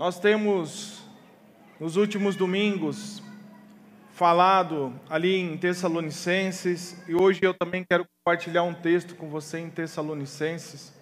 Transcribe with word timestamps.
Nós 0.00 0.18
temos, 0.18 1.02
nos 1.78 1.96
últimos 1.96 2.34
domingos, 2.34 3.22
falado 4.12 4.98
ali 5.10 5.36
em 5.36 5.58
Tessalonicenses, 5.58 6.96
e 7.06 7.14
hoje 7.14 7.40
eu 7.42 7.52
também 7.52 7.84
quero 7.84 8.06
compartilhar 8.16 8.62
um 8.62 8.72
texto 8.72 9.14
com 9.14 9.28
você 9.28 9.58
em 9.58 9.68
Tessalonicenses. 9.68 10.94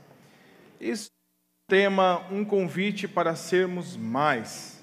Isso 0.81 1.11
é 1.13 1.77
tema 1.77 2.27
um 2.29 2.45
convite 2.45 3.07
para 3.07 3.37
sermos 3.37 3.97
mais. 3.97 4.83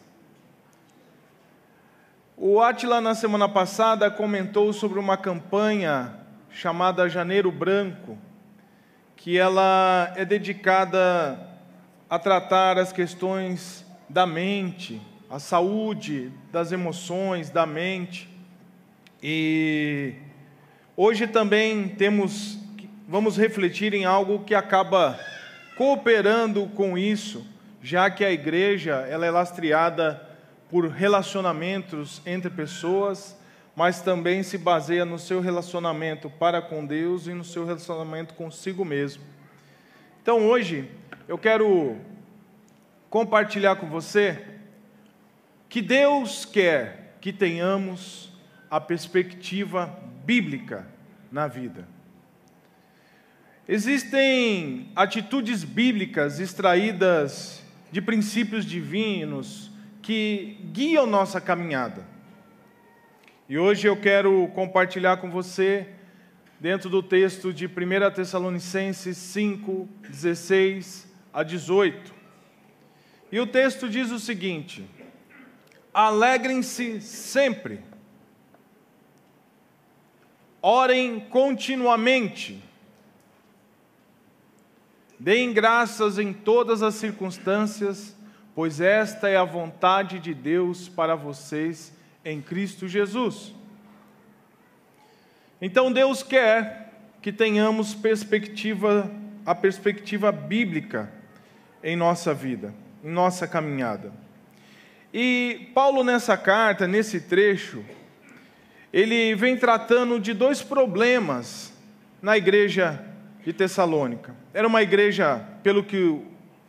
O 2.37 2.61
Atila, 2.61 3.01
na 3.01 3.15
semana 3.15 3.49
passada, 3.49 4.09
comentou 4.09 4.71
sobre 4.71 4.97
uma 4.97 5.17
campanha 5.17 6.21
chamada 6.49 7.09
Janeiro 7.09 7.51
Branco, 7.51 8.17
que 9.17 9.37
ela 9.37 10.13
é 10.15 10.23
dedicada 10.23 11.37
a 12.09 12.17
tratar 12.17 12.77
as 12.77 12.93
questões 12.93 13.84
da 14.09 14.25
mente, 14.25 15.01
a 15.29 15.39
saúde 15.39 16.31
das 16.51 16.71
emoções, 16.71 17.49
da 17.49 17.65
mente. 17.65 18.29
E 19.21 20.13
hoje 20.95 21.27
também 21.27 21.89
temos 21.89 22.59
vamos 23.07 23.37
refletir 23.37 23.93
em 23.93 24.05
algo 24.05 24.39
que 24.39 24.55
acaba 24.55 25.19
cooperando 25.77 26.65
com 26.67 26.97
isso, 26.97 27.45
já 27.81 28.09
que 28.09 28.25
a 28.25 28.31
igreja 28.31 29.05
ela 29.09 29.25
é 29.25 29.31
lastreada 29.31 30.21
por 30.69 30.87
relacionamentos 30.87 32.21
entre 32.25 32.49
pessoas, 32.49 33.37
mas 33.75 34.01
também 34.01 34.41
se 34.41 34.57
baseia 34.57 35.05
no 35.05 35.19
seu 35.19 35.39
relacionamento 35.39 36.29
para 36.29 36.61
com 36.61 36.85
Deus 36.85 37.27
e 37.27 37.33
no 37.33 37.43
seu 37.43 37.65
relacionamento 37.65 38.33
consigo 38.33 38.83
mesmo. 38.83 39.23
Então 40.21 40.47
hoje 40.47 40.89
eu 41.27 41.37
quero 41.37 41.97
compartilhar 43.15 43.77
com 43.77 43.87
você 43.87 44.43
que 45.69 45.81
Deus 45.81 46.43
quer 46.43 47.15
que 47.21 47.31
tenhamos 47.31 48.29
a 48.69 48.77
perspectiva 48.81 49.85
bíblica 50.25 50.85
na 51.31 51.47
vida. 51.47 51.87
Existem 53.65 54.91
atitudes 54.93 55.63
bíblicas 55.63 56.41
extraídas 56.41 57.63
de 57.89 58.01
princípios 58.01 58.65
divinos 58.65 59.71
que 60.01 60.59
guiam 60.73 61.05
nossa 61.05 61.39
caminhada. 61.39 62.05
E 63.47 63.57
hoje 63.57 63.87
eu 63.87 63.95
quero 63.95 64.45
compartilhar 64.49 65.15
com 65.21 65.31
você, 65.31 65.87
dentro 66.59 66.89
do 66.89 67.01
texto 67.01 67.53
de 67.53 67.65
1 67.65 67.69
Tessalonicenses 68.13 69.15
5, 69.15 69.87
16 70.09 71.09
a 71.31 71.43
18. 71.43 72.14
E 73.31 73.39
o 73.39 73.47
texto 73.47 73.89
diz 73.89 74.11
o 74.11 74.19
seguinte: 74.19 74.87
alegrem-se 75.93 77.01
sempre, 77.01 77.79
orem 80.61 81.19
continuamente, 81.19 82.63
deem 85.19 85.53
graças 85.53 86.19
em 86.19 86.33
todas 86.33 86.83
as 86.83 86.95
circunstâncias, 86.95 88.15
pois 88.53 88.79
esta 88.79 89.27
é 89.27 89.37
a 89.37 89.43
vontade 89.43 90.19
de 90.19 90.33
Deus 90.33 90.87
para 90.87 91.15
vocês 91.15 91.93
em 92.23 92.41
Cristo 92.41 92.87
Jesus. 92.87 93.53
Então 95.61 95.91
Deus 95.91 96.21
quer 96.21 96.93
que 97.21 97.31
tenhamos 97.31 97.95
perspectiva, 97.95 99.09
a 99.45 99.55
perspectiva 99.55 100.31
bíblica 100.31 101.11
em 101.81 101.95
nossa 101.95 102.33
vida 102.33 102.84
nossa 103.05 103.47
caminhada. 103.47 104.11
E 105.13 105.69
Paulo, 105.73 106.03
nessa 106.03 106.35
carta, 106.35 106.87
nesse 106.87 107.21
trecho, 107.21 107.85
ele 108.91 109.35
vem 109.35 109.55
tratando 109.55 110.19
de 110.19 110.33
dois 110.33 110.61
problemas 110.63 111.71
na 112.21 112.35
igreja 112.35 112.99
de 113.43 113.53
Tessalônica. 113.53 114.35
Era 114.53 114.67
uma 114.67 114.81
igreja, 114.81 115.45
pelo 115.61 115.83
que 115.83 116.19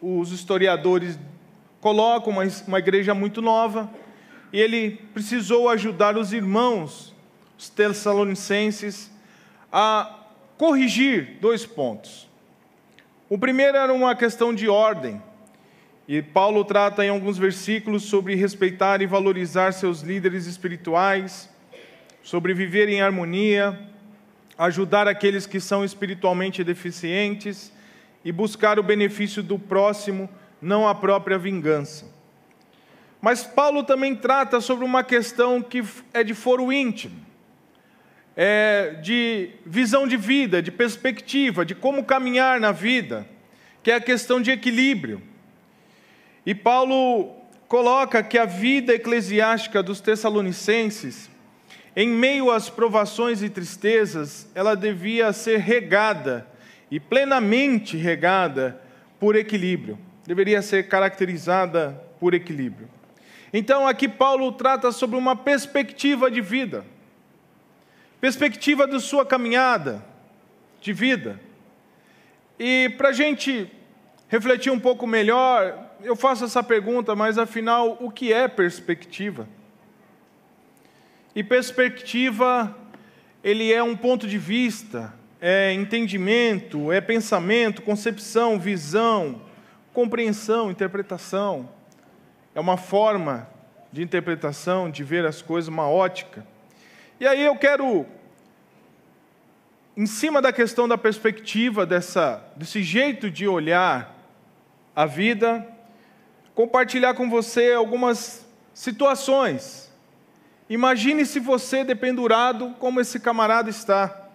os 0.00 0.30
historiadores 0.30 1.18
colocam, 1.80 2.32
uma, 2.66 2.78
igreja 2.78 3.14
muito 3.14 3.40
nova, 3.40 3.90
e 4.52 4.60
ele 4.60 5.00
precisou 5.14 5.68
ajudar 5.68 6.16
os 6.16 6.32
irmãos, 6.32 7.14
os 7.58 7.68
tessalonicenses, 7.68 9.10
a 9.72 10.20
corrigir 10.58 11.38
dois 11.40 11.64
pontos. 11.64 12.28
O 13.28 13.38
primeiro 13.38 13.76
era 13.76 13.92
uma 13.92 14.14
questão 14.14 14.54
de 14.54 14.68
ordem. 14.68 15.20
E 16.08 16.22
Paulo 16.22 16.64
trata 16.64 17.04
em 17.04 17.08
alguns 17.08 17.36
versículos 17.36 18.04
sobre 18.04 18.36
respeitar 18.36 19.02
e 19.02 19.06
valorizar 19.06 19.72
seus 19.72 20.02
líderes 20.02 20.46
espirituais, 20.46 21.50
sobre 22.22 22.54
viver 22.54 22.88
em 22.88 23.00
harmonia, 23.00 23.78
ajudar 24.56 25.08
aqueles 25.08 25.46
que 25.46 25.58
são 25.58 25.84
espiritualmente 25.84 26.62
deficientes 26.62 27.72
e 28.24 28.30
buscar 28.30 28.78
o 28.78 28.84
benefício 28.84 29.42
do 29.42 29.58
próximo, 29.58 30.28
não 30.62 30.86
a 30.86 30.94
própria 30.94 31.38
vingança. 31.38 32.06
Mas 33.20 33.42
Paulo 33.42 33.82
também 33.82 34.14
trata 34.14 34.60
sobre 34.60 34.84
uma 34.84 35.02
questão 35.02 35.60
que 35.60 35.82
é 36.14 36.22
de 36.22 36.34
foro 36.34 36.72
íntimo, 36.72 37.16
é 38.36 38.98
de 39.02 39.50
visão 39.64 40.06
de 40.06 40.16
vida, 40.16 40.62
de 40.62 40.70
perspectiva, 40.70 41.64
de 41.64 41.74
como 41.74 42.04
caminhar 42.04 42.60
na 42.60 42.70
vida, 42.70 43.26
que 43.82 43.90
é 43.90 43.94
a 43.94 44.00
questão 44.00 44.40
de 44.40 44.52
equilíbrio. 44.52 45.20
E 46.46 46.54
Paulo 46.54 47.34
coloca 47.66 48.22
que 48.22 48.38
a 48.38 48.44
vida 48.44 48.94
eclesiástica 48.94 49.82
dos 49.82 50.00
Tessalonicenses, 50.00 51.28
em 51.96 52.08
meio 52.08 52.52
às 52.52 52.70
provações 52.70 53.42
e 53.42 53.50
tristezas, 53.50 54.48
ela 54.54 54.76
devia 54.76 55.32
ser 55.32 55.58
regada 55.58 56.46
e 56.88 57.00
plenamente 57.00 57.96
regada 57.96 58.80
por 59.18 59.34
equilíbrio, 59.34 59.98
deveria 60.24 60.62
ser 60.62 60.86
caracterizada 60.86 62.00
por 62.20 62.32
equilíbrio. 62.32 62.88
Então, 63.52 63.88
aqui 63.88 64.06
Paulo 64.06 64.52
trata 64.52 64.92
sobre 64.92 65.16
uma 65.16 65.34
perspectiva 65.34 66.30
de 66.30 66.40
vida, 66.40 66.84
perspectiva 68.20 68.86
da 68.86 69.00
sua 69.00 69.26
caminhada 69.26 70.04
de 70.80 70.92
vida. 70.92 71.40
E 72.58 72.94
para 72.96 73.08
a 73.08 73.12
gente 73.12 73.68
refletir 74.28 74.70
um 74.70 74.78
pouco 74.78 75.06
melhor, 75.06 75.85
eu 76.02 76.16
faço 76.16 76.44
essa 76.44 76.62
pergunta, 76.62 77.14
mas 77.14 77.38
afinal, 77.38 77.96
o 78.00 78.10
que 78.10 78.32
é 78.32 78.48
perspectiva? 78.48 79.48
E 81.34 81.42
perspectiva, 81.42 82.74
ele 83.42 83.72
é 83.72 83.82
um 83.82 83.96
ponto 83.96 84.26
de 84.26 84.38
vista, 84.38 85.12
é 85.40 85.72
entendimento, 85.72 86.90
é 86.90 87.00
pensamento, 87.00 87.82
concepção, 87.82 88.58
visão, 88.58 89.42
compreensão, 89.92 90.70
interpretação. 90.70 91.68
É 92.54 92.60
uma 92.60 92.76
forma 92.76 93.48
de 93.92 94.02
interpretação, 94.02 94.90
de 94.90 95.04
ver 95.04 95.26
as 95.26 95.42
coisas, 95.42 95.68
uma 95.68 95.88
ótica. 95.88 96.46
E 97.20 97.26
aí 97.26 97.42
eu 97.42 97.56
quero, 97.56 98.06
em 99.96 100.06
cima 100.06 100.40
da 100.40 100.52
questão 100.52 100.88
da 100.88 100.98
perspectiva, 100.98 101.84
dessa, 101.86 102.42
desse 102.56 102.82
jeito 102.82 103.30
de 103.30 103.46
olhar 103.46 104.14
a 104.94 105.04
vida, 105.04 105.75
compartilhar 106.56 107.12
com 107.12 107.28
você 107.28 107.74
algumas 107.74 108.46
situações. 108.72 109.92
Imagine 110.70 111.26
se 111.26 111.38
você 111.38 111.84
dependurado 111.84 112.74
como 112.80 112.98
esse 112.98 113.20
camarada 113.20 113.68
está. 113.68 114.26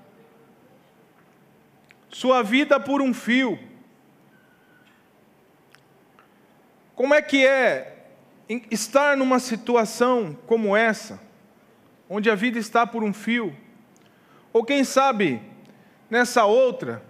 Sua 2.12 2.44
vida 2.44 2.80
por 2.80 3.02
um 3.02 3.12
fio. 3.12 3.58
Como 6.94 7.16
é 7.16 7.24
que 7.24 7.44
é 7.44 8.06
estar 8.70 9.18
numa 9.18 9.40
situação 9.40 10.38
como 10.46 10.78
essa, 10.78 11.20
onde 12.08 12.30
a 12.30 12.36
vida 12.36 12.60
está 12.60 12.86
por 12.86 13.04
um 13.04 13.12
fio? 13.12 13.58
Ou 14.54 14.64
quem 14.64 14.84
sabe, 14.84 15.42
nessa 16.08 16.46
outra, 16.46 17.04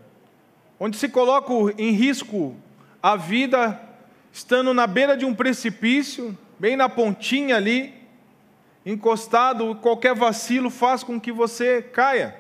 onde 0.80 0.96
se 0.96 1.10
coloca 1.10 1.52
em 1.78 1.92
risco 1.92 2.56
a 3.04 3.18
vida 3.18 3.91
estando 4.32 4.74
na 4.74 4.88
beira 4.88 5.18
de 5.18 5.26
um 5.26 5.36
precipício, 5.36 6.38
bem 6.60 6.76
na 6.76 6.88
pontinha 6.88 7.58
ali, 7.58 7.94
encostado, 8.86 9.76
qualquer 9.76 10.16
vacilo 10.16 10.70
faz 10.70 11.04
com 11.04 11.20
que 11.20 11.32
você 11.32 11.82
caia. 11.82 12.36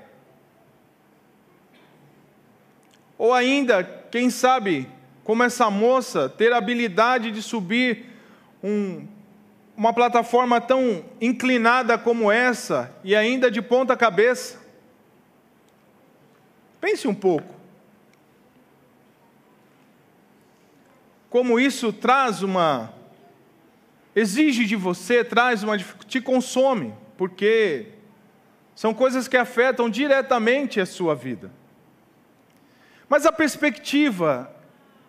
Ou 3.17 3.33
ainda, 3.33 3.83
quem 4.09 4.29
sabe, 4.29 4.87
como 5.23 5.43
essa 5.43 5.69
moça, 5.69 6.27
ter 6.27 6.51
a 6.51 6.57
habilidade 6.57 7.29
de 7.29 7.41
subir 7.41 8.05
um, 8.63 9.05
uma 9.77 9.93
plataforma 9.93 10.59
tão 10.59 11.05
inclinada 11.19 11.97
como 11.97 12.31
essa 12.31 12.91
e 13.03 13.15
ainda 13.15 13.51
de 13.51 13.61
ponta 13.61 13.95
cabeça. 13.95 14.59
Pense 16.79 17.07
um 17.07 17.13
pouco. 17.13 17.60
Como 21.31 21.57
isso 21.57 21.93
traz 21.93 22.43
uma 22.43 22.93
exige 24.13 24.65
de 24.65 24.75
você, 24.75 25.23
traz 25.23 25.63
uma 25.63 25.77
te 25.77 26.19
consome, 26.19 26.93
porque 27.17 27.87
são 28.75 28.93
coisas 28.93 29.29
que 29.29 29.37
afetam 29.37 29.89
diretamente 29.89 30.81
a 30.81 30.85
sua 30.85 31.15
vida. 31.15 31.49
Mas 33.07 33.25
a 33.25 33.31
perspectiva, 33.31 34.53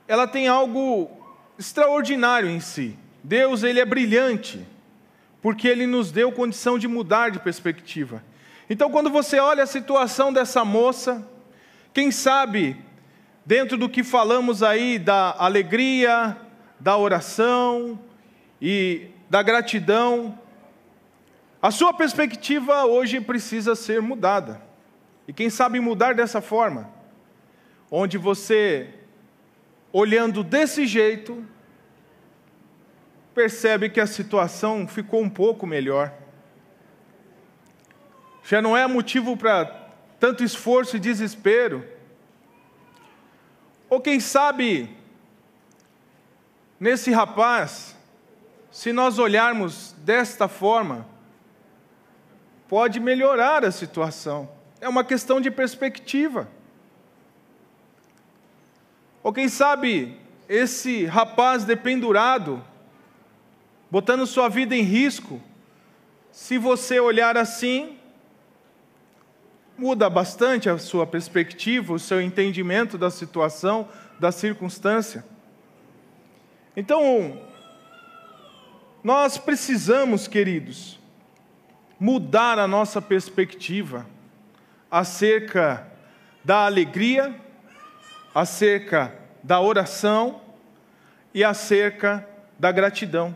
ela 0.06 0.28
tem 0.28 0.46
algo 0.46 1.10
extraordinário 1.58 2.48
em 2.48 2.60
si. 2.60 2.96
Deus, 3.24 3.64
ele 3.64 3.80
é 3.80 3.84
brilhante, 3.84 4.64
porque 5.40 5.66
ele 5.66 5.88
nos 5.88 6.12
deu 6.12 6.30
condição 6.30 6.78
de 6.78 6.86
mudar 6.86 7.32
de 7.32 7.40
perspectiva. 7.40 8.22
Então, 8.70 8.92
quando 8.92 9.10
você 9.10 9.40
olha 9.40 9.64
a 9.64 9.66
situação 9.66 10.32
dessa 10.32 10.64
moça, 10.64 11.28
quem 11.92 12.12
sabe, 12.12 12.76
dentro 13.44 13.76
do 13.76 13.88
que 13.88 14.04
falamos 14.04 14.62
aí 14.62 14.98
da 14.98 15.34
alegria, 15.38 16.36
da 16.78 16.96
oração 16.96 17.98
e 18.60 19.08
da 19.28 19.42
gratidão, 19.42 20.38
a 21.60 21.70
sua 21.70 21.92
perspectiva 21.92 22.84
hoje 22.84 23.20
precisa 23.20 23.74
ser 23.74 24.02
mudada. 24.02 24.60
E 25.26 25.32
quem 25.32 25.48
sabe 25.48 25.78
mudar 25.78 26.14
dessa 26.14 26.40
forma, 26.40 26.90
onde 27.90 28.18
você, 28.18 28.90
olhando 29.92 30.42
desse 30.42 30.86
jeito, 30.86 31.46
percebe 33.34 33.88
que 33.88 34.00
a 34.00 34.06
situação 34.06 34.86
ficou 34.86 35.22
um 35.22 35.30
pouco 35.30 35.66
melhor. 35.66 36.12
Já 38.44 38.60
não 38.60 38.76
é 38.76 38.86
motivo 38.86 39.36
para 39.36 39.64
tanto 40.18 40.42
esforço 40.42 40.96
e 40.96 41.00
desespero. 41.00 41.84
Ou 43.92 44.00
quem 44.00 44.18
sabe, 44.20 44.88
nesse 46.80 47.10
rapaz, 47.10 47.94
se 48.70 48.90
nós 48.90 49.18
olharmos 49.18 49.94
desta 49.98 50.48
forma, 50.48 51.06
pode 52.66 52.98
melhorar 52.98 53.66
a 53.66 53.70
situação. 53.70 54.48
É 54.80 54.88
uma 54.88 55.04
questão 55.04 55.42
de 55.42 55.50
perspectiva. 55.50 56.48
Ou 59.22 59.30
quem 59.30 59.46
sabe, 59.46 60.18
esse 60.48 61.04
rapaz 61.04 61.62
dependurado, 61.62 62.64
botando 63.90 64.26
sua 64.26 64.48
vida 64.48 64.74
em 64.74 64.80
risco, 64.80 65.38
se 66.30 66.56
você 66.56 66.98
olhar 66.98 67.36
assim, 67.36 67.98
muda 69.76 70.08
bastante 70.08 70.68
a 70.68 70.78
sua 70.78 71.06
perspectiva, 71.06 71.92
o 71.92 71.98
seu 71.98 72.20
entendimento 72.20 72.96
da 72.96 73.10
situação, 73.10 73.88
da 74.18 74.30
circunstância. 74.30 75.24
Então, 76.76 77.40
nós 79.02 79.36
precisamos, 79.36 80.28
queridos, 80.28 80.98
mudar 81.98 82.58
a 82.58 82.68
nossa 82.68 83.02
perspectiva 83.02 84.06
acerca 84.90 85.86
da 86.44 86.66
alegria, 86.66 87.34
acerca 88.34 89.14
da 89.42 89.60
oração 89.60 90.40
e 91.34 91.42
acerca 91.42 92.26
da 92.58 92.70
gratidão, 92.70 93.34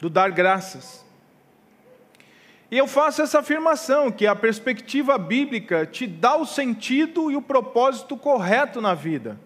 do 0.00 0.08
dar 0.08 0.30
graças. 0.30 1.03
E 2.70 2.78
eu 2.78 2.86
faço 2.86 3.22
essa 3.22 3.40
afirmação 3.40 4.10
que 4.10 4.26
a 4.26 4.34
perspectiva 4.34 5.18
bíblica 5.18 5.86
te 5.86 6.06
dá 6.06 6.36
o 6.36 6.46
sentido 6.46 7.30
e 7.30 7.36
o 7.36 7.42
propósito 7.42 8.16
correto 8.16 8.80
na 8.80 8.94
vida. 8.94 9.38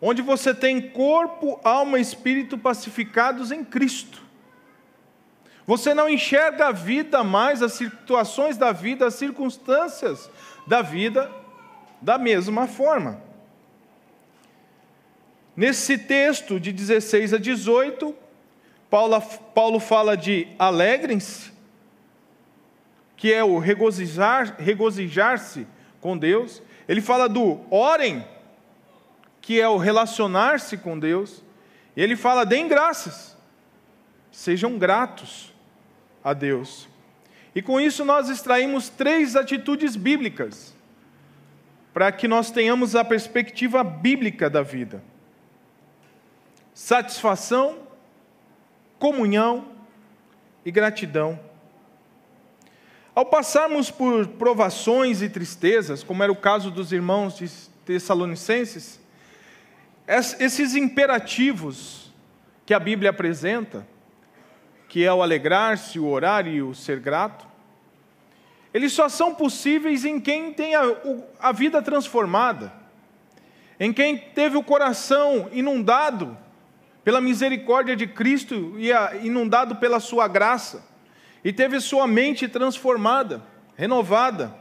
Onde 0.00 0.20
você 0.20 0.54
tem 0.54 0.90
corpo, 0.90 1.58
alma 1.64 1.98
e 1.98 2.02
espírito 2.02 2.58
pacificados 2.58 3.50
em 3.50 3.64
Cristo. 3.64 4.22
Você 5.66 5.94
não 5.94 6.08
enxerga 6.08 6.66
a 6.66 6.72
vida 6.72 7.24
mais, 7.24 7.62
as 7.62 7.72
situações 7.72 8.58
da 8.58 8.70
vida, 8.70 9.06
as 9.06 9.14
circunstâncias 9.14 10.30
da 10.66 10.82
vida 10.82 11.30
da 12.02 12.18
mesma 12.18 12.66
forma. 12.66 13.22
Nesse 15.56 15.96
texto 15.96 16.60
de 16.60 16.70
16 16.70 17.32
a 17.32 17.38
18, 17.38 18.14
Paulo, 18.90 19.20
Paulo 19.54 19.80
fala 19.80 20.16
de 20.16 20.48
alegrem-se, 20.58 21.53
que 23.24 23.32
é 23.32 23.42
o 23.42 23.58
regozijar, 23.58 24.56
regozijar-se 24.58 25.66
com 25.98 26.14
Deus. 26.14 26.62
Ele 26.86 27.00
fala 27.00 27.26
do 27.26 27.58
orem, 27.74 28.22
que 29.40 29.58
é 29.58 29.66
o 29.66 29.78
relacionar-se 29.78 30.76
com 30.76 30.98
Deus. 30.98 31.42
E 31.96 32.02
ele 32.02 32.16
fala: 32.16 32.44
deem 32.44 32.68
graças, 32.68 33.34
sejam 34.30 34.76
gratos 34.76 35.54
a 36.22 36.34
Deus. 36.34 36.86
E 37.54 37.62
com 37.62 37.80
isso 37.80 38.04
nós 38.04 38.28
extraímos 38.28 38.90
três 38.90 39.36
atitudes 39.36 39.96
bíblicas, 39.96 40.76
para 41.94 42.12
que 42.12 42.28
nós 42.28 42.50
tenhamos 42.50 42.94
a 42.94 43.02
perspectiva 43.02 43.82
bíblica 43.82 44.50
da 44.50 44.60
vida: 44.60 45.02
satisfação, 46.74 47.88
comunhão 48.98 49.72
e 50.62 50.70
gratidão. 50.70 51.53
Ao 53.14 53.24
passarmos 53.24 53.92
por 53.92 54.26
provações 54.26 55.22
e 55.22 55.28
tristezas, 55.28 56.02
como 56.02 56.20
era 56.20 56.32
o 56.32 56.36
caso 56.36 56.68
dos 56.68 56.90
irmãos 56.90 57.38
de 57.38 57.48
Tessalonicenses, 57.84 58.98
esses 60.40 60.74
imperativos 60.74 62.12
que 62.66 62.74
a 62.74 62.80
Bíblia 62.80 63.10
apresenta, 63.10 63.86
que 64.88 65.04
é 65.04 65.12
o 65.12 65.22
alegrar-se, 65.22 66.00
o 66.00 66.08
orar 66.08 66.48
e 66.48 66.60
o 66.60 66.74
ser 66.74 66.98
grato, 66.98 67.46
eles 68.72 68.92
só 68.92 69.08
são 69.08 69.32
possíveis 69.32 70.04
em 70.04 70.18
quem 70.18 70.52
tem 70.52 70.74
a, 70.74 70.82
a 71.38 71.52
vida 71.52 71.80
transformada, 71.80 72.72
em 73.78 73.92
quem 73.92 74.16
teve 74.18 74.56
o 74.56 74.62
coração 74.62 75.48
inundado 75.52 76.36
pela 77.04 77.20
misericórdia 77.20 77.94
de 77.94 78.08
Cristo 78.08 78.74
e 78.76 78.90
inundado 79.24 79.76
pela 79.76 80.00
sua 80.00 80.26
graça 80.26 80.93
e 81.44 81.52
teve 81.52 81.78
sua 81.78 82.06
mente 82.06 82.48
transformada, 82.48 83.42
renovada. 83.76 84.56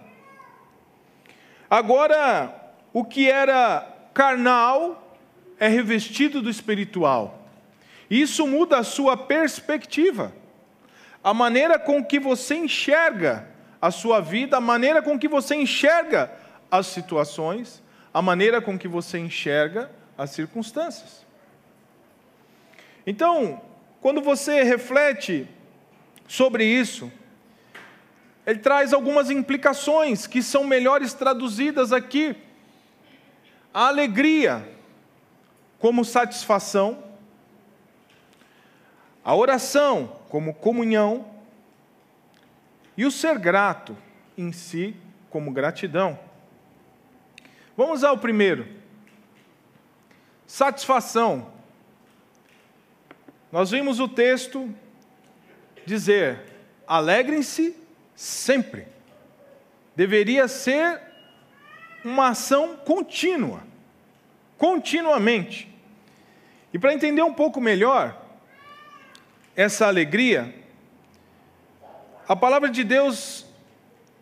Agora, 1.70 2.74
o 2.92 3.06
que 3.06 3.32
era 3.32 3.88
carnal 4.14 5.18
é 5.58 5.68
revestido 5.68 6.42
do 6.42 6.50
espiritual. 6.50 7.48
Isso 8.10 8.46
muda 8.46 8.80
a 8.80 8.84
sua 8.84 9.16
perspectiva, 9.16 10.34
a 11.24 11.34
maneira 11.34 11.80
com 11.80 12.04
que 12.04 12.20
você 12.20 12.56
enxerga 12.56 13.48
a 13.82 13.90
sua 13.90 14.20
vida, 14.20 14.58
a 14.58 14.62
maneira 14.62 15.02
com 15.02 15.18
que 15.18 15.28
você 15.28 15.56
enxerga 15.56 16.32
as 16.70 16.88
situações, 16.88 17.82
a 18.14 18.22
maneira 18.22 18.62
com 18.62 18.78
que 18.78 18.88
você 18.88 19.18
enxerga 19.18 19.90
as 20.18 20.32
circunstâncias. 20.32 21.26
Então, 23.08 23.62
quando 24.02 24.22
você 24.22 24.64
reflete 24.64 25.48
sobre 26.28 26.66
isso, 26.66 27.12
ele 28.46 28.60
traz 28.60 28.94
algumas 28.94 29.30
implicações 29.30 30.28
que 30.28 30.42
são 30.42 30.64
melhores 30.64 31.14
traduzidas 31.14 31.94
aqui. 31.94 32.36
A 33.74 33.88
alegria 33.88 34.68
como 35.80 36.04
satisfação, 36.04 37.04
a 39.24 39.36
oração 39.36 40.20
como 40.30 40.54
comunhão 40.54 41.26
e 42.98 43.06
o 43.06 43.12
ser 43.12 43.38
grato 43.40 43.98
em 44.38 44.52
si 44.52 44.96
como 45.30 45.52
gratidão. 45.52 46.20
Vamos 47.76 48.04
ao 48.04 48.18
primeiro. 48.18 48.68
Satisfação. 50.46 51.52
Nós 53.52 53.72
vimos 53.72 54.00
o 54.00 54.08
texto 54.08 54.74
dizer: 55.86 56.40
alegrem-se 56.88 57.76
sempre. 58.16 58.88
Deveria 59.96 60.48
ser 60.48 61.02
uma 62.04 62.30
ação 62.30 62.76
contínua, 62.78 63.64
continuamente. 64.58 65.72
E 66.74 66.80
para 66.80 66.94
entender 66.94 67.22
um 67.22 67.34
pouco 67.34 67.62
melhor 67.62 68.20
essa 69.56 69.86
alegria, 69.88 70.54
a 72.28 72.36
palavra 72.36 72.70
de 72.70 72.84
Deus, 72.84 73.46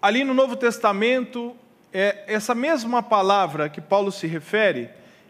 ali 0.01 0.23
no 0.23 0.33
Novo 0.33 0.57
Testamento, 0.57 1.55
é, 1.93 2.23
essa 2.27 2.53
mesma 2.53 3.01
palavra 3.01 3.69
que 3.69 3.79
Paulo 3.79 4.11
se 4.11 4.27
refere, 4.27 4.89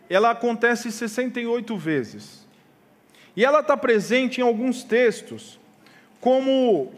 ela 0.09 0.31
acontece 0.31 0.91
68 0.91 1.77
vezes. 1.77 2.47
E 3.35 3.45
ela 3.45 3.61
está 3.61 3.77
presente 3.77 4.41
em 4.41 4.43
alguns 4.43 4.83
textos 4.83 5.60
como 6.21 6.93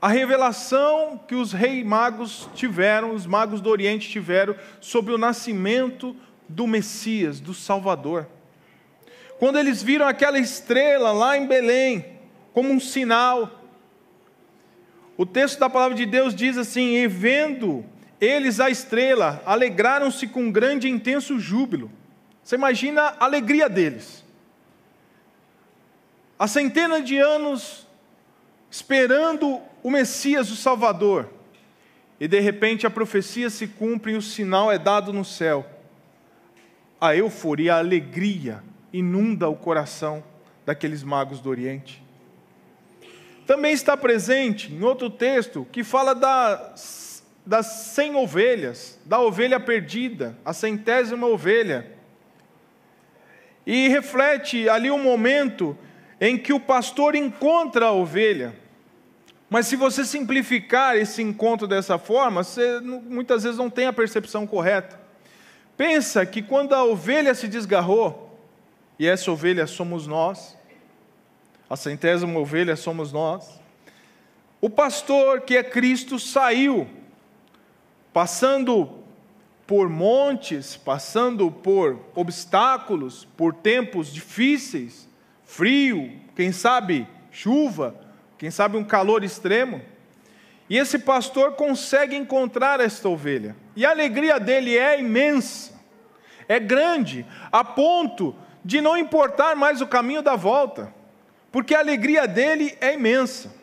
a 0.00 0.08
revelação 0.08 1.18
que 1.26 1.34
os 1.34 1.52
reis 1.52 1.84
magos 1.84 2.48
tiveram, 2.54 3.12
os 3.12 3.26
magos 3.26 3.60
do 3.60 3.70
Oriente 3.70 4.08
tiveram, 4.08 4.54
sobre 4.80 5.12
o 5.12 5.18
nascimento 5.18 6.14
do 6.48 6.66
Messias, 6.66 7.40
do 7.40 7.52
Salvador. 7.52 8.28
Quando 9.38 9.58
eles 9.58 9.82
viram 9.82 10.06
aquela 10.06 10.38
estrela 10.38 11.10
lá 11.10 11.36
em 11.36 11.46
Belém, 11.46 12.16
como 12.56 12.70
um 12.70 12.80
sinal. 12.80 13.62
O 15.14 15.26
texto 15.26 15.58
da 15.58 15.68
palavra 15.68 15.94
de 15.94 16.06
Deus 16.06 16.34
diz 16.34 16.56
assim: 16.56 16.94
E 16.94 17.06
vendo 17.06 17.84
eles 18.18 18.60
a 18.60 18.70
estrela, 18.70 19.42
alegraram-se 19.44 20.26
com 20.26 20.50
grande 20.50 20.88
e 20.88 20.90
intenso 20.90 21.38
júbilo. 21.38 21.90
Você 22.42 22.54
imagina 22.54 23.02
a 23.02 23.24
alegria 23.26 23.68
deles. 23.68 24.24
Há 26.38 26.46
centenas 26.46 27.04
de 27.04 27.18
anos 27.18 27.85
esperando 28.70 29.60
o 29.82 29.90
Messias, 29.90 30.50
o 30.50 30.56
Salvador, 30.56 31.30
e 32.18 32.26
de 32.26 32.40
repente 32.40 32.86
a 32.86 32.90
profecia 32.90 33.50
se 33.50 33.66
cumpre 33.66 34.12
e 34.12 34.16
o 34.16 34.22
sinal 34.22 34.72
é 34.72 34.78
dado 34.78 35.12
no 35.12 35.24
céu. 35.24 35.66
A 37.00 37.14
euforia, 37.14 37.74
a 37.74 37.78
alegria 37.78 38.62
inunda 38.92 39.48
o 39.48 39.54
coração 39.54 40.24
daqueles 40.64 41.02
magos 41.02 41.40
do 41.40 41.50
Oriente. 41.50 42.02
Também 43.46 43.72
está 43.72 43.96
presente 43.96 44.72
em 44.72 44.82
outro 44.82 45.08
texto 45.08 45.66
que 45.70 45.84
fala 45.84 46.14
das, 46.14 47.24
das 47.44 47.66
cem 47.66 48.16
ovelhas, 48.16 48.98
da 49.04 49.20
ovelha 49.20 49.60
perdida, 49.60 50.36
a 50.44 50.52
centésima 50.52 51.28
ovelha. 51.28 51.92
E 53.64 53.88
reflete 53.88 54.68
ali 54.68 54.90
um 54.90 55.02
momento 55.02 55.78
em 56.20 56.38
que 56.38 56.52
o 56.52 56.60
pastor 56.60 57.14
encontra 57.14 57.86
a 57.86 57.92
ovelha. 57.92 58.54
Mas 59.48 59.66
se 59.66 59.76
você 59.76 60.04
simplificar 60.04 60.96
esse 60.96 61.22
encontro 61.22 61.66
dessa 61.66 61.98
forma, 61.98 62.42
você 62.42 62.80
muitas 62.80 63.44
vezes 63.44 63.58
não 63.58 63.70
tem 63.70 63.86
a 63.86 63.92
percepção 63.92 64.46
correta. 64.46 64.98
Pensa 65.76 66.24
que 66.24 66.42
quando 66.42 66.74
a 66.74 66.84
ovelha 66.84 67.34
se 67.34 67.46
desgarrou, 67.46 68.40
e 68.98 69.06
essa 69.06 69.30
ovelha 69.30 69.66
somos 69.66 70.06
nós, 70.06 70.56
a 71.68 71.76
centésima 71.76 72.38
ovelha 72.38 72.76
somos 72.76 73.12
nós, 73.12 73.60
o 74.60 74.70
pastor 74.70 75.42
que 75.42 75.56
é 75.56 75.62
Cristo 75.62 76.18
saiu, 76.18 76.88
passando 78.12 79.04
por 79.66 79.88
montes, 79.88 80.76
passando 80.76 81.50
por 81.50 82.00
obstáculos, 82.14 83.26
por 83.36 83.52
tempos 83.52 84.12
difíceis, 84.12 85.06
frio, 85.46 86.12
quem 86.34 86.52
sabe 86.52 87.08
chuva, 87.30 87.94
quem 88.36 88.50
sabe 88.50 88.76
um 88.76 88.84
calor 88.84 89.24
extremo. 89.24 89.80
E 90.68 90.76
esse 90.76 90.98
pastor 90.98 91.52
consegue 91.52 92.16
encontrar 92.16 92.80
esta 92.80 93.08
ovelha. 93.08 93.56
E 93.74 93.86
a 93.86 93.90
alegria 93.90 94.38
dele 94.38 94.76
é 94.76 94.98
imensa, 94.98 95.72
é 96.48 96.58
grande, 96.58 97.24
a 97.52 97.62
ponto 97.62 98.34
de 98.64 98.80
não 98.80 98.96
importar 98.96 99.54
mais 99.54 99.80
o 99.80 99.86
caminho 99.86 100.22
da 100.22 100.34
volta, 100.34 100.92
porque 101.52 101.74
a 101.74 101.78
alegria 101.78 102.26
dele 102.26 102.76
é 102.80 102.94
imensa. 102.94 103.54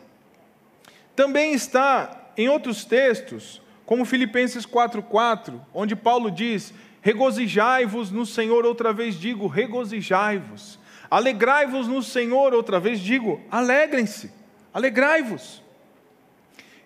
Também 1.14 1.52
está 1.52 2.30
em 2.36 2.48
outros 2.48 2.84
textos, 2.84 3.60
como 3.84 4.04
Filipenses 4.04 4.64
4:4, 4.64 5.60
onde 5.74 5.94
Paulo 5.94 6.30
diz: 6.30 6.72
"Regozijai-vos 7.02 8.10
no 8.10 8.24
Senhor", 8.24 8.64
outra 8.64 8.92
vez 8.92 9.14
digo, 9.20 9.46
regozijai-vos. 9.46 10.78
Alegrai-vos 11.14 11.86
no 11.86 12.02
Senhor, 12.02 12.52
outra 12.52 12.80
vez 12.80 12.98
digo, 12.98 13.40
alegrem-se, 13.48 14.32
alegrai-vos. 14.72 15.62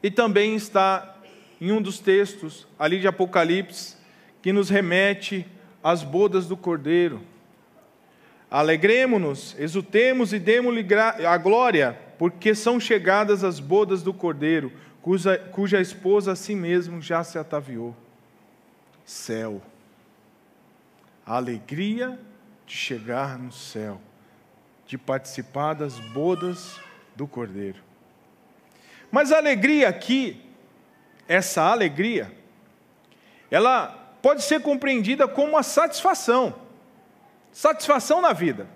E 0.03 0.11
também 0.11 0.55
está 0.55 1.17
em 1.59 1.73
um 1.73 1.81
dos 1.81 1.99
textos 1.99 2.69
ali 2.79 3.01
de 3.01 3.09
Apocalipse, 3.09 3.97
que 4.43 4.53
nos 4.53 4.69
remete 4.69 5.47
às 5.83 6.03
bodas 6.03 6.47
do 6.47 6.59
Cordeiro. 6.59 7.23
Alegremos-nos, 8.51 9.57
exultemos 9.59 10.35
e 10.35 10.39
demos-lhe 10.39 10.87
a 11.27 11.39
glória, 11.39 11.99
porque 12.19 12.55
são 12.55 12.79
chegadas 12.79 13.43
as 13.43 13.59
bodas 13.59 14.03
do 14.03 14.13
Cordeiro, 14.13 14.71
cuja, 15.01 15.39
cuja 15.39 15.81
esposa 15.81 16.33
a 16.33 16.37
si 16.37 16.55
mesmo 16.55 17.01
já 17.01 17.25
se 17.25 17.39
ataviou. 17.39 17.97
Céu. 19.07 19.63
A 21.25 21.37
alegria 21.37 22.21
de 22.67 22.77
chegar 22.77 23.39
no 23.39 23.51
céu 23.51 24.03
de 24.89 24.97
participar 24.97 25.75
das 25.75 26.01
bodas 26.01 26.81
do 27.15 27.27
Cordeiro. 27.27 27.79
Mas 29.11 29.31
a 29.31 29.37
alegria 29.37 29.87
aqui, 29.87 30.43
essa 31.29 31.63
alegria, 31.63 32.33
ela 33.51 33.89
pode 34.23 34.43
ser 34.43 34.63
compreendida 34.63 35.29
como 35.29 35.51
uma 35.53 35.63
satisfação, 35.63 36.59
satisfação 37.53 38.23
na 38.23 38.33
vida. 38.33 38.67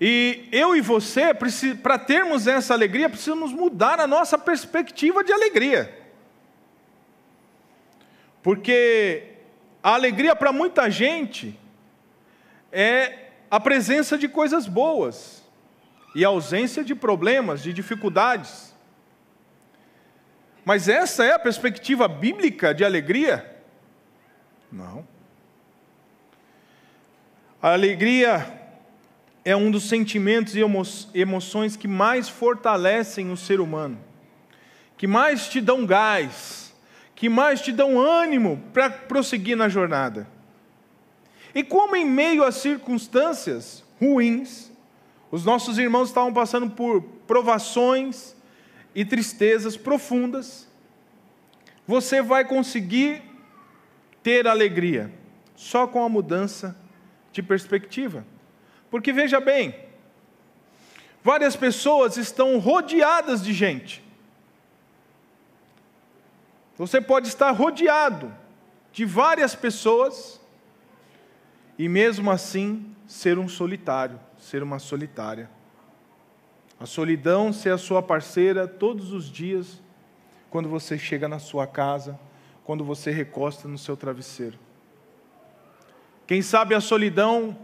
E 0.00 0.48
eu 0.50 0.74
e 0.74 0.80
você, 0.80 1.32
para 1.80 1.96
termos 1.96 2.48
essa 2.48 2.74
alegria, 2.74 3.08
precisamos 3.08 3.52
mudar 3.52 4.00
a 4.00 4.08
nossa 4.08 4.36
perspectiva 4.36 5.22
de 5.22 5.32
alegria. 5.32 5.96
Porque 8.42 9.34
a 9.80 9.94
alegria 9.94 10.34
para 10.34 10.52
muita 10.52 10.90
gente 10.90 11.56
é 12.72 13.29
a 13.50 13.58
presença 13.58 14.16
de 14.16 14.28
coisas 14.28 14.68
boas 14.68 15.42
e 16.14 16.24
a 16.24 16.28
ausência 16.28 16.84
de 16.84 16.94
problemas, 16.94 17.62
de 17.62 17.72
dificuldades. 17.72 18.74
Mas 20.64 20.88
essa 20.88 21.24
é 21.24 21.32
a 21.32 21.38
perspectiva 21.38 22.06
bíblica 22.06 22.72
de 22.72 22.84
alegria? 22.84 23.60
Não. 24.70 25.06
A 27.60 27.72
alegria 27.72 28.46
é 29.44 29.56
um 29.56 29.70
dos 29.70 29.88
sentimentos 29.88 30.54
e 30.54 30.60
emoções 31.14 31.76
que 31.76 31.88
mais 31.88 32.28
fortalecem 32.28 33.32
o 33.32 33.36
ser 33.36 33.60
humano, 33.60 33.98
que 34.96 35.06
mais 35.06 35.48
te 35.48 35.60
dão 35.60 35.84
gás, 35.84 36.74
que 37.14 37.28
mais 37.28 37.60
te 37.60 37.72
dão 37.72 37.98
ânimo 37.98 38.62
para 38.72 38.88
prosseguir 38.90 39.56
na 39.56 39.68
jornada. 39.68 40.26
E 41.54 41.62
como 41.64 41.96
em 41.96 42.04
meio 42.04 42.44
a 42.44 42.52
circunstâncias 42.52 43.84
ruins, 44.00 44.70
os 45.30 45.44
nossos 45.44 45.78
irmãos 45.78 46.08
estavam 46.08 46.32
passando 46.32 46.70
por 46.70 47.02
provações 47.26 48.34
e 48.94 49.04
tristezas 49.04 49.76
profundas, 49.76 50.68
você 51.86 52.22
vai 52.22 52.44
conseguir 52.44 53.22
ter 54.22 54.46
alegria 54.46 55.12
só 55.54 55.86
com 55.86 56.02
a 56.02 56.08
mudança 56.08 56.76
de 57.32 57.42
perspectiva. 57.42 58.24
Porque 58.90 59.12
veja 59.12 59.40
bem, 59.40 59.74
várias 61.22 61.54
pessoas 61.54 62.16
estão 62.16 62.58
rodeadas 62.58 63.42
de 63.42 63.52
gente. 63.52 64.02
Você 66.76 67.00
pode 67.00 67.28
estar 67.28 67.50
rodeado 67.50 68.34
de 68.92 69.04
várias 69.04 69.54
pessoas 69.54 70.39
e 71.80 71.88
mesmo 71.88 72.30
assim 72.30 72.94
ser 73.06 73.38
um 73.38 73.48
solitário, 73.48 74.20
ser 74.36 74.62
uma 74.62 74.78
solitária. 74.78 75.48
A 76.78 76.84
solidão 76.84 77.54
ser 77.54 77.72
a 77.72 77.78
sua 77.78 78.02
parceira 78.02 78.68
todos 78.68 79.14
os 79.14 79.32
dias, 79.32 79.80
quando 80.50 80.68
você 80.68 80.98
chega 80.98 81.26
na 81.26 81.38
sua 81.38 81.66
casa, 81.66 82.20
quando 82.64 82.84
você 82.84 83.10
recosta 83.10 83.66
no 83.66 83.78
seu 83.78 83.96
travesseiro. 83.96 84.58
Quem 86.26 86.42
sabe 86.42 86.74
a 86.74 86.82
solidão, 86.82 87.56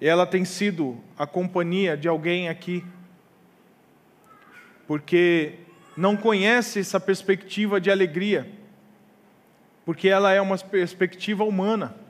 ela 0.00 0.26
tem 0.26 0.44
sido 0.44 0.98
a 1.16 1.24
companhia 1.24 1.96
de 1.96 2.08
alguém 2.08 2.48
aqui, 2.48 2.84
porque 4.84 5.60
não 5.96 6.16
conhece 6.16 6.80
essa 6.80 6.98
perspectiva 6.98 7.80
de 7.80 7.88
alegria, 7.88 8.50
porque 9.84 10.08
ela 10.08 10.32
é 10.32 10.40
uma 10.40 10.58
perspectiva 10.58 11.44
humana. 11.44 12.07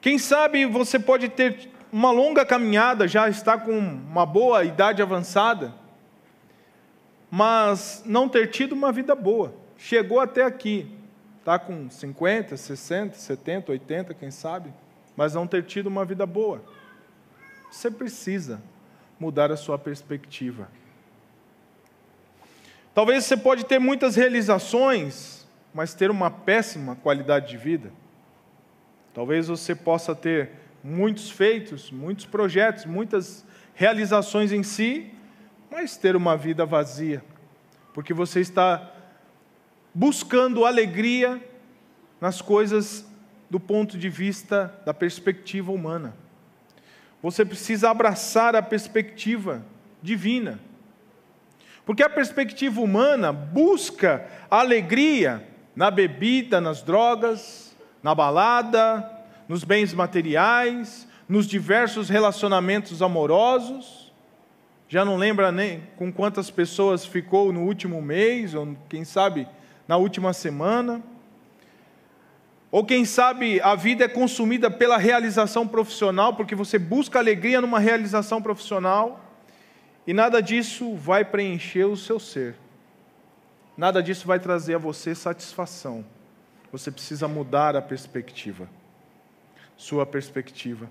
Quem 0.00 0.18
sabe 0.18 0.64
você 0.64 0.98
pode 0.98 1.28
ter 1.28 1.68
uma 1.92 2.10
longa 2.10 2.44
caminhada, 2.44 3.08
já 3.08 3.28
está 3.28 3.58
com 3.58 3.76
uma 3.76 4.24
boa 4.24 4.64
idade 4.64 5.02
avançada, 5.02 5.74
mas 7.30 8.02
não 8.06 8.28
ter 8.28 8.48
tido 8.48 8.72
uma 8.72 8.92
vida 8.92 9.14
boa. 9.14 9.54
Chegou 9.76 10.20
até 10.20 10.44
aqui, 10.44 10.90
está 11.38 11.58
com 11.58 11.90
50, 11.90 12.56
60, 12.56 13.16
70, 13.16 13.72
80, 13.72 14.14
quem 14.14 14.30
sabe, 14.30 14.72
mas 15.16 15.34
não 15.34 15.46
ter 15.46 15.64
tido 15.64 15.86
uma 15.86 16.04
vida 16.04 16.26
boa. 16.26 16.62
Você 17.70 17.90
precisa 17.90 18.62
mudar 19.18 19.50
a 19.50 19.56
sua 19.56 19.78
perspectiva. 19.78 20.68
Talvez 22.94 23.24
você 23.24 23.36
pode 23.36 23.64
ter 23.64 23.78
muitas 23.78 24.16
realizações, 24.16 25.46
mas 25.74 25.94
ter 25.94 26.10
uma 26.10 26.30
péssima 26.30 26.96
qualidade 26.96 27.48
de 27.48 27.56
vida. 27.56 27.92
Talvez 29.18 29.48
você 29.48 29.74
possa 29.74 30.14
ter 30.14 30.52
muitos 30.80 31.28
feitos, 31.28 31.90
muitos 31.90 32.24
projetos, 32.24 32.84
muitas 32.84 33.44
realizações 33.74 34.52
em 34.52 34.62
si, 34.62 35.12
mas 35.68 35.96
ter 35.96 36.14
uma 36.14 36.36
vida 36.36 36.64
vazia, 36.64 37.20
porque 37.92 38.14
você 38.14 38.38
está 38.38 38.92
buscando 39.92 40.64
alegria 40.64 41.44
nas 42.20 42.40
coisas 42.40 43.04
do 43.50 43.58
ponto 43.58 43.98
de 43.98 44.08
vista 44.08 44.72
da 44.86 44.94
perspectiva 44.94 45.72
humana. 45.72 46.14
você 47.20 47.44
precisa 47.44 47.90
abraçar 47.90 48.54
a 48.54 48.62
perspectiva 48.62 49.66
divina. 50.00 50.60
Porque 51.84 52.04
a 52.04 52.08
perspectiva 52.08 52.80
humana 52.80 53.32
busca 53.32 54.28
alegria 54.48 55.44
na 55.74 55.90
bebida, 55.90 56.60
nas 56.60 56.82
drogas, 56.82 57.67
na 58.02 58.14
balada, 58.14 59.08
nos 59.48 59.64
bens 59.64 59.92
materiais, 59.92 61.08
nos 61.28 61.46
diversos 61.46 62.08
relacionamentos 62.08 63.02
amorosos. 63.02 64.12
Já 64.88 65.04
não 65.04 65.16
lembra 65.16 65.52
nem 65.52 65.82
com 65.96 66.12
quantas 66.12 66.50
pessoas 66.50 67.04
ficou 67.04 67.52
no 67.52 67.62
último 67.62 68.00
mês, 68.00 68.54
ou 68.54 68.76
quem 68.88 69.04
sabe 69.04 69.46
na 69.86 69.96
última 69.96 70.32
semana. 70.32 71.02
Ou 72.70 72.84
quem 72.84 73.04
sabe 73.04 73.60
a 73.62 73.74
vida 73.74 74.04
é 74.04 74.08
consumida 74.08 74.70
pela 74.70 74.98
realização 74.98 75.66
profissional, 75.66 76.34
porque 76.34 76.54
você 76.54 76.78
busca 76.78 77.18
alegria 77.18 77.60
numa 77.60 77.78
realização 77.78 78.42
profissional, 78.42 79.24
e 80.06 80.12
nada 80.12 80.40
disso 80.42 80.94
vai 80.94 81.24
preencher 81.24 81.84
o 81.84 81.96
seu 81.96 82.18
ser. 82.18 82.56
Nada 83.76 84.02
disso 84.02 84.26
vai 84.26 84.38
trazer 84.38 84.74
a 84.74 84.78
você 84.78 85.14
satisfação. 85.14 86.04
Você 86.70 86.90
precisa 86.90 87.26
mudar 87.26 87.76
a 87.76 87.82
perspectiva. 87.82 88.68
Sua 89.76 90.04
perspectiva. 90.04 90.90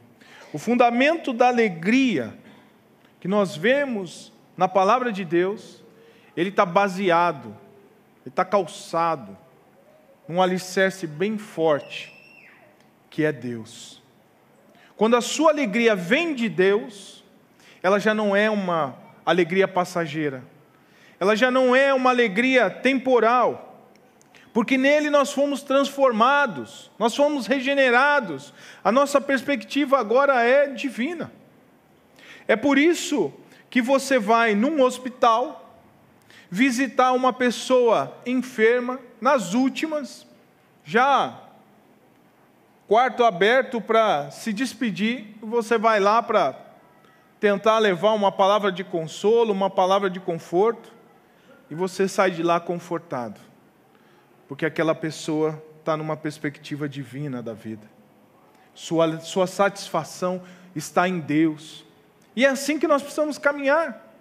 O 0.54 0.58
fundamento 0.58 1.34
da 1.34 1.48
alegria 1.48 2.38
que 3.20 3.28
nós 3.28 3.56
vemos 3.56 4.32
na 4.56 4.68
palavra 4.68 5.12
de 5.12 5.26
Deus, 5.26 5.84
ele 6.36 6.50
está 6.50 6.66
baseado, 6.66 7.50
ele 8.22 8.30
está 8.30 8.46
calçado 8.46 9.38
um 10.30 10.42
alicerce 10.42 11.08
bem 11.08 11.38
forte, 11.38 12.14
que 13.10 13.24
é 13.24 13.32
Deus. 13.32 14.02
Quando 14.96 15.16
a 15.16 15.22
sua 15.22 15.52
alegria 15.52 15.96
vem 15.96 16.34
de 16.34 16.50
Deus, 16.50 17.24
ela 17.82 18.00
já 18.00 18.14
não 18.14 18.36
é 18.36 18.50
uma 18.50 18.98
alegria 19.26 19.68
passageira, 19.68 20.44
ela 21.20 21.36
já 21.36 21.50
não 21.50 21.76
é 21.76 21.94
uma 21.94 22.10
alegria 22.10 22.70
temporal, 22.70 23.67
porque 24.58 24.76
nele 24.76 25.12
nós 25.12 25.32
fomos 25.32 25.62
transformados, 25.62 26.90
nós 26.98 27.16
fomos 27.16 27.46
regenerados, 27.46 28.52
a 28.84 28.92
nossa 28.92 29.22
perspectiva 29.22 30.00
agora 30.00 30.42
é 30.42 30.66
divina. 30.66 31.32
É 32.48 32.56
por 32.56 32.80
isso 32.80 33.32
que 33.70 33.84
você 33.84 34.18
vai 34.18 34.56
num 34.56 34.82
hospital, 34.82 35.80
visitar 36.50 37.12
uma 37.12 37.32
pessoa 37.32 38.18
enferma, 38.26 39.00
nas 39.22 39.54
últimas, 39.54 40.26
já 40.84 41.40
quarto 42.88 43.24
aberto 43.26 43.80
para 43.80 44.32
se 44.32 44.52
despedir, 44.52 45.36
você 45.40 45.78
vai 45.78 46.00
lá 46.00 46.24
para 46.24 46.60
tentar 47.40 47.78
levar 47.78 48.14
uma 48.14 48.32
palavra 48.32 48.72
de 48.72 48.84
consolo, 48.84 49.54
uma 49.54 49.70
palavra 49.70 50.10
de 50.10 50.20
conforto, 50.20 50.92
e 51.70 51.76
você 51.76 52.08
sai 52.08 52.32
de 52.32 52.42
lá 52.42 52.60
confortado, 52.60 53.40
porque 54.48 54.66
aquela 54.66 54.96
pessoa 54.96 55.64
está 55.80 55.96
numa 55.98 56.18
perspectiva 56.18 56.88
divina 56.88 57.42
da 57.42 57.54
vida, 57.54 57.88
sua, 58.74 59.20
sua 59.20 59.48
satisfação 59.48 60.42
está 60.76 61.08
em 61.08 61.20
Deus, 61.20 61.86
e 62.38 62.46
é 62.46 62.50
assim 62.50 62.78
que 62.78 62.88
nós 62.88 63.02
precisamos 63.02 63.40
caminhar. 63.40 64.14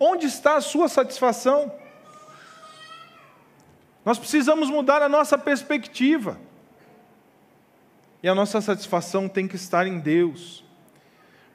Onde 0.00 0.26
está 0.26 0.56
a 0.56 0.60
sua 0.62 0.88
satisfação? 0.88 1.70
Nós 4.02 4.18
precisamos 4.18 4.70
mudar 4.70 5.02
a 5.02 5.08
nossa 5.08 5.36
perspectiva. 5.36 6.40
E 8.22 8.28
a 8.28 8.34
nossa 8.34 8.58
satisfação 8.62 9.28
tem 9.28 9.46
que 9.46 9.56
estar 9.56 9.86
em 9.86 9.98
Deus. 9.98 10.64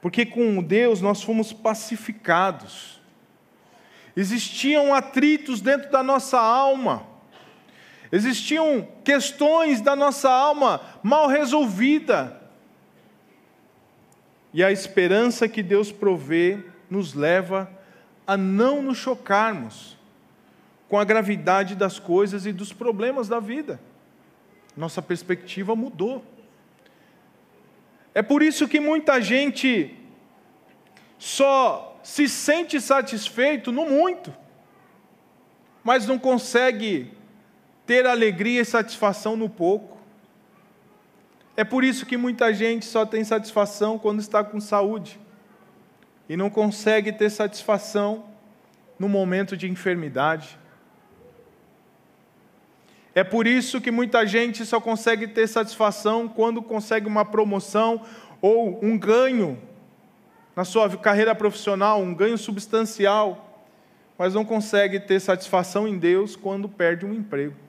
Porque 0.00 0.24
com 0.24 0.62
Deus 0.62 1.00
nós 1.00 1.20
fomos 1.20 1.52
pacificados. 1.52 3.02
Existiam 4.16 4.94
atritos 4.94 5.60
dentro 5.60 5.90
da 5.90 6.04
nossa 6.04 6.38
alma. 6.38 7.07
Existiam 8.10 8.88
questões 9.04 9.80
da 9.80 9.94
nossa 9.94 10.30
alma 10.30 10.80
mal 11.02 11.28
resolvida. 11.28 12.40
E 14.52 14.64
a 14.64 14.72
esperança 14.72 15.48
que 15.48 15.62
Deus 15.62 15.92
provê 15.92 16.58
nos 16.90 17.12
leva 17.12 17.70
a 18.26 18.36
não 18.36 18.82
nos 18.82 18.96
chocarmos 18.96 19.96
com 20.88 20.98
a 20.98 21.04
gravidade 21.04 21.74
das 21.74 21.98
coisas 21.98 22.46
e 22.46 22.52
dos 22.52 22.72
problemas 22.72 23.28
da 23.28 23.38
vida. 23.38 23.78
Nossa 24.76 25.02
perspectiva 25.02 25.76
mudou. 25.76 26.24
É 28.14 28.22
por 28.22 28.42
isso 28.42 28.66
que 28.66 28.80
muita 28.80 29.20
gente 29.20 29.94
só 31.18 32.00
se 32.02 32.26
sente 32.26 32.80
satisfeito 32.80 33.70
no 33.70 33.84
muito, 33.84 34.34
mas 35.84 36.06
não 36.06 36.18
consegue 36.18 37.12
ter 37.88 38.04
alegria 38.06 38.60
e 38.60 38.64
satisfação 38.66 39.34
no 39.34 39.48
pouco. 39.48 39.96
É 41.56 41.64
por 41.64 41.82
isso 41.82 42.04
que 42.04 42.18
muita 42.18 42.52
gente 42.52 42.84
só 42.84 43.06
tem 43.06 43.24
satisfação 43.24 43.98
quando 43.98 44.20
está 44.20 44.44
com 44.44 44.60
saúde 44.60 45.18
e 46.28 46.36
não 46.36 46.50
consegue 46.50 47.10
ter 47.10 47.30
satisfação 47.30 48.26
no 48.98 49.08
momento 49.08 49.56
de 49.56 49.70
enfermidade. 49.70 50.58
É 53.14 53.24
por 53.24 53.46
isso 53.46 53.80
que 53.80 53.90
muita 53.90 54.26
gente 54.26 54.66
só 54.66 54.78
consegue 54.78 55.26
ter 55.26 55.46
satisfação 55.46 56.28
quando 56.28 56.60
consegue 56.60 57.06
uma 57.06 57.24
promoção 57.24 58.02
ou 58.42 58.84
um 58.84 58.98
ganho 58.98 59.58
na 60.54 60.62
sua 60.62 60.94
carreira 60.98 61.34
profissional, 61.34 62.02
um 62.02 62.14
ganho 62.14 62.36
substancial, 62.36 63.64
mas 64.18 64.34
não 64.34 64.44
consegue 64.44 65.00
ter 65.00 65.18
satisfação 65.20 65.88
em 65.88 65.96
Deus 65.98 66.36
quando 66.36 66.68
perde 66.68 67.06
um 67.06 67.14
emprego. 67.14 67.67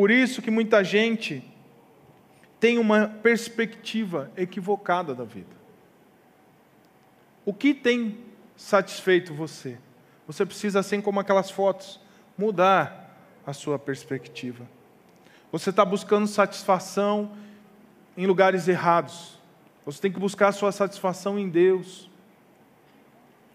Por 0.00 0.10
isso 0.10 0.40
que 0.40 0.50
muita 0.50 0.82
gente 0.82 1.44
tem 2.58 2.78
uma 2.78 3.06
perspectiva 3.06 4.30
equivocada 4.34 5.14
da 5.14 5.24
vida. 5.24 5.54
O 7.44 7.52
que 7.52 7.74
tem 7.74 8.16
satisfeito 8.56 9.34
você? 9.34 9.76
Você 10.26 10.46
precisa, 10.46 10.80
assim 10.80 11.02
como 11.02 11.20
aquelas 11.20 11.50
fotos, 11.50 12.00
mudar 12.34 13.14
a 13.46 13.52
sua 13.52 13.78
perspectiva. 13.78 14.66
Você 15.52 15.68
está 15.68 15.84
buscando 15.84 16.26
satisfação 16.26 17.32
em 18.16 18.24
lugares 18.24 18.68
errados. 18.68 19.38
Você 19.84 20.00
tem 20.00 20.10
que 20.10 20.18
buscar 20.18 20.48
a 20.48 20.52
sua 20.52 20.72
satisfação 20.72 21.38
em 21.38 21.46
Deus. 21.46 22.08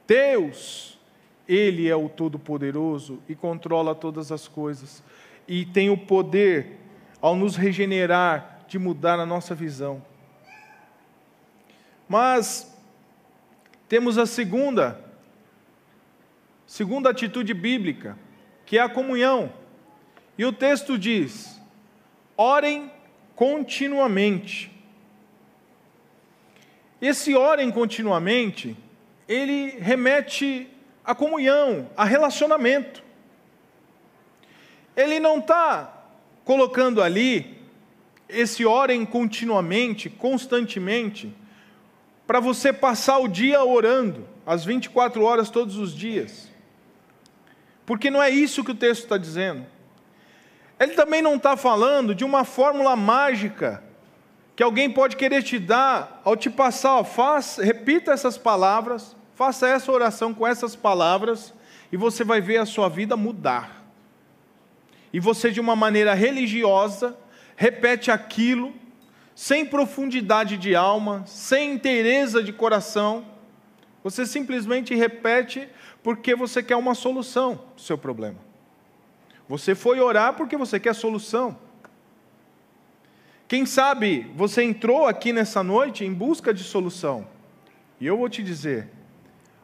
Deus, 0.06 1.00
Ele 1.48 1.90
é 1.90 1.96
o 1.96 2.08
Todo-Poderoso 2.08 3.18
e 3.28 3.34
controla 3.34 3.96
todas 3.96 4.32
as 4.32 4.48
coisas. 4.48 5.02
E 5.48 5.66
tem 5.66 5.90
o 5.90 5.98
poder, 5.98 6.80
ao 7.22 7.36
nos 7.36 7.56
regenerar, 7.56 8.66
de 8.68 8.80
mudar 8.80 9.20
a 9.20 9.26
nossa 9.26 9.54
visão. 9.54 10.04
Mas 12.08 12.76
temos 13.88 14.18
a 14.18 14.26
segunda, 14.26 15.00
segunda 16.66 17.10
atitude 17.10 17.54
bíblica, 17.54 18.18
que 18.66 18.78
é 18.78 18.82
a 18.82 18.90
comunhão. 18.90 19.52
E 20.38 20.46
o 20.46 20.52
texto 20.52 20.98
diz: 20.98 21.62
orem 22.36 22.92
continuamente. 23.36 24.72
Esse 27.02 27.36
orem 27.36 27.70
continuamente, 27.72 28.76
ele 29.28 29.78
remete 29.80 30.68
à 31.04 31.14
comunhão, 31.14 31.90
a 31.96 32.04
relacionamento. 32.04 33.05
Ele 34.96 35.20
não 35.20 35.40
está 35.40 35.92
colocando 36.44 37.02
ali 37.02 37.60
esse 38.30 38.66
orem 38.66 39.06
continuamente, 39.06 40.10
constantemente, 40.10 41.34
para 42.26 42.40
você 42.40 42.74
passar 42.74 43.20
o 43.20 43.28
dia 43.28 43.64
orando, 43.64 44.28
às 44.46 44.66
24 44.66 45.24
horas 45.24 45.50
todos 45.50 45.78
os 45.78 45.94
dias. 45.94 46.50
Porque 47.86 48.10
não 48.10 48.22
é 48.22 48.30
isso 48.30 48.64
que 48.64 48.72
o 48.72 48.76
texto 48.76 49.04
está 49.04 49.18
dizendo. 49.18 49.66
Ele 50.80 50.94
também 50.94 51.22
não 51.22 51.36
está 51.36 51.56
falando 51.56 52.14
de 52.16 52.24
uma 52.24 52.44
fórmula 52.44 52.96
mágica 52.96 53.84
que 54.56 54.64
alguém 54.64 54.90
pode 54.90 55.16
querer 55.16 55.44
te 55.44 55.60
dar 55.60 56.22
ao 56.24 56.36
te 56.36 56.50
passar, 56.50 56.96
ó, 56.96 57.04
faz, 57.04 57.58
repita 57.58 58.12
essas 58.12 58.38
palavras, 58.38 59.16
faça 59.36 59.68
essa 59.68 59.92
oração 59.92 60.34
com 60.34 60.48
essas 60.48 60.76
palavras 60.76 61.54
e 61.92 61.98
você 61.98 62.24
vai 62.24 62.40
ver 62.40 62.58
a 62.58 62.66
sua 62.66 62.90
vida 62.90 63.18
mudar. 63.18 63.75
E 65.16 65.20
você, 65.22 65.50
de 65.50 65.62
uma 65.62 65.78
maneira 65.78 66.14
religiosa, 66.14 67.18
repete 67.56 68.12
aquilo, 68.12 68.74
sem 69.34 69.66
profundidade 69.66 70.58
de 70.58 70.76
alma, 70.76 71.24
sem 71.26 71.72
inteireza 71.72 72.44
de 72.44 72.52
coração, 72.52 73.26
você 74.04 74.26
simplesmente 74.26 74.94
repete 74.94 75.70
porque 76.04 76.36
você 76.36 76.62
quer 76.62 76.76
uma 76.76 76.94
solução 76.94 77.56
para 77.56 77.78
o 77.78 77.80
seu 77.80 77.98
problema. 77.98 78.36
Você 79.48 79.74
foi 79.74 80.02
orar 80.02 80.34
porque 80.34 80.58
você 80.58 80.82
quer 80.82 80.94
solução. 80.94 81.58
Quem 83.48 83.66
sabe 83.66 84.30
você 84.36 84.64
entrou 84.64 85.08
aqui 85.08 85.32
nessa 85.32 85.64
noite 85.64 86.04
em 86.04 86.14
busca 86.14 86.54
de 86.54 86.62
solução. 86.62 87.26
E 88.02 88.06
eu 88.06 88.18
vou 88.18 88.28
te 88.28 88.44
dizer, 88.44 88.90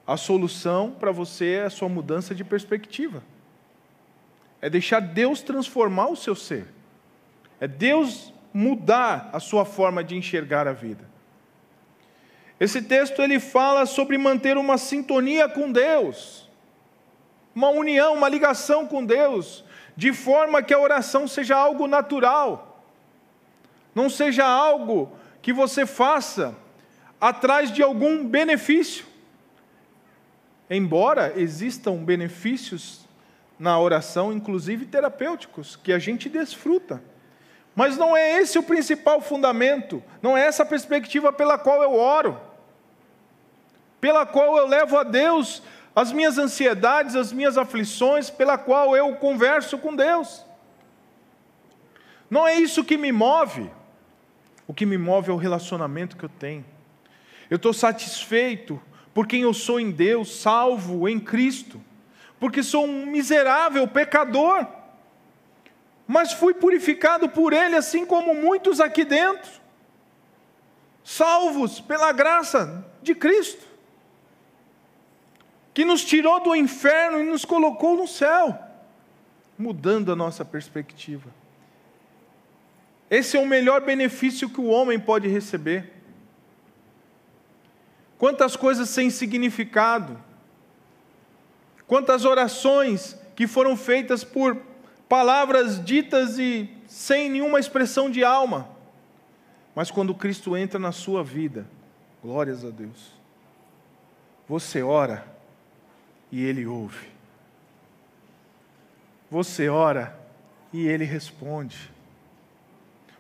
a 0.07 0.15
solução 0.15 0.95
para 0.97 1.11
você 1.11 1.55
é 1.55 1.65
a 1.65 1.69
sua 1.69 1.89
mudança 1.89 2.33
de 2.33 2.45
perspectiva. 2.45 3.21
É 4.61 4.69
deixar 4.69 4.99
Deus 4.99 5.41
transformar 5.41 6.07
o 6.07 6.15
seu 6.15 6.35
ser. 6.35 6.67
É 7.59 7.67
Deus 7.67 8.31
mudar 8.53 9.29
a 9.33 9.39
sua 9.39 9.65
forma 9.65 10.03
de 10.03 10.15
enxergar 10.15 10.67
a 10.67 10.73
vida. 10.73 11.09
Esse 12.59 12.81
texto 12.81 13.21
ele 13.21 13.39
fala 13.39 13.85
sobre 13.87 14.17
manter 14.17 14.55
uma 14.57 14.77
sintonia 14.77 15.49
com 15.49 15.71
Deus, 15.71 16.47
uma 17.55 17.69
união, 17.69 18.13
uma 18.13 18.29
ligação 18.29 18.85
com 18.85 19.03
Deus, 19.03 19.65
de 19.97 20.13
forma 20.13 20.61
que 20.61 20.73
a 20.73 20.79
oração 20.79 21.27
seja 21.27 21.55
algo 21.55 21.87
natural, 21.87 22.85
não 23.95 24.09
seja 24.09 24.45
algo 24.45 25.11
que 25.41 25.51
você 25.51 25.87
faça 25.87 26.55
atrás 27.19 27.71
de 27.71 27.81
algum 27.81 28.27
benefício. 28.27 29.05
Embora 30.69 31.33
existam 31.35 31.95
benefícios 31.95 33.00
na 33.61 33.79
oração, 33.79 34.33
inclusive 34.33 34.87
terapêuticos, 34.87 35.75
que 35.75 35.93
a 35.93 35.99
gente 35.99 36.27
desfruta. 36.27 36.99
Mas 37.75 37.95
não 37.95 38.17
é 38.17 38.41
esse 38.41 38.57
o 38.57 38.63
principal 38.63 39.21
fundamento, 39.21 40.03
não 40.19 40.35
é 40.35 40.47
essa 40.47 40.63
a 40.63 40.65
perspectiva 40.65 41.31
pela 41.31 41.59
qual 41.59 41.83
eu 41.83 41.93
oro, 41.93 42.41
pela 44.01 44.25
qual 44.25 44.57
eu 44.57 44.65
levo 44.65 44.97
a 44.97 45.03
Deus 45.03 45.61
as 45.95 46.11
minhas 46.11 46.39
ansiedades, 46.39 47.15
as 47.15 47.31
minhas 47.31 47.55
aflições, 47.55 48.31
pela 48.31 48.57
qual 48.57 48.97
eu 48.97 49.15
converso 49.17 49.77
com 49.77 49.95
Deus. 49.95 50.43
Não 52.27 52.47
é 52.47 52.55
isso 52.55 52.83
que 52.83 52.97
me 52.97 53.11
move. 53.11 53.69
O 54.65 54.73
que 54.73 54.87
me 54.87 54.97
move 54.97 55.29
é 55.29 55.33
o 55.33 55.37
relacionamento 55.37 56.17
que 56.17 56.23
eu 56.23 56.29
tenho. 56.29 56.65
Eu 57.47 57.57
estou 57.57 57.73
satisfeito 57.73 58.81
por 59.13 59.27
quem 59.27 59.41
eu 59.41 59.53
sou 59.53 59.79
em 59.79 59.91
Deus, 59.91 60.35
salvo 60.41 61.07
em 61.07 61.19
Cristo, 61.19 61.79
porque 62.41 62.63
sou 62.63 62.87
um 62.87 63.05
miserável 63.05 63.87
pecador, 63.87 64.65
mas 66.07 66.33
fui 66.33 66.55
purificado 66.55 67.29
por 67.29 67.53
Ele, 67.53 67.75
assim 67.75 68.03
como 68.03 68.33
muitos 68.33 68.81
aqui 68.81 69.05
dentro, 69.05 69.61
salvos 71.03 71.79
pela 71.79 72.11
graça 72.11 72.83
de 73.03 73.13
Cristo 73.13 73.63
que 75.71 75.85
nos 75.85 76.03
tirou 76.03 76.41
do 76.41 76.55
inferno 76.55 77.19
e 77.19 77.23
nos 77.23 77.45
colocou 77.45 77.95
no 77.95 78.07
céu, 78.07 78.57
mudando 79.55 80.11
a 80.11 80.15
nossa 80.15 80.43
perspectiva. 80.43 81.29
Esse 83.07 83.37
é 83.37 83.39
o 83.39 83.45
melhor 83.45 83.81
benefício 83.81 84.49
que 84.49 84.59
o 84.59 84.65
homem 84.65 84.99
pode 84.99 85.27
receber. 85.27 85.93
Quantas 88.17 88.55
coisas 88.55 88.89
sem 88.89 89.11
significado, 89.11 90.30
quantas 91.91 92.23
orações 92.23 93.17
que 93.35 93.45
foram 93.45 93.75
feitas 93.75 94.23
por 94.23 94.55
palavras 95.09 95.83
ditas 95.83 96.39
e 96.39 96.69
sem 96.87 97.29
nenhuma 97.29 97.59
expressão 97.59 98.09
de 98.09 98.23
alma. 98.23 98.69
Mas 99.75 99.91
quando 99.91 100.15
Cristo 100.15 100.55
entra 100.55 100.79
na 100.79 100.93
sua 100.93 101.21
vida, 101.21 101.67
glórias 102.23 102.63
a 102.63 102.69
Deus, 102.69 103.11
você 104.47 104.81
ora 104.81 105.27
e 106.31 106.41
ele 106.41 106.65
ouve. 106.65 107.09
Você 109.29 109.67
ora 109.67 110.17
e 110.71 110.87
ele 110.87 111.03
responde. 111.03 111.91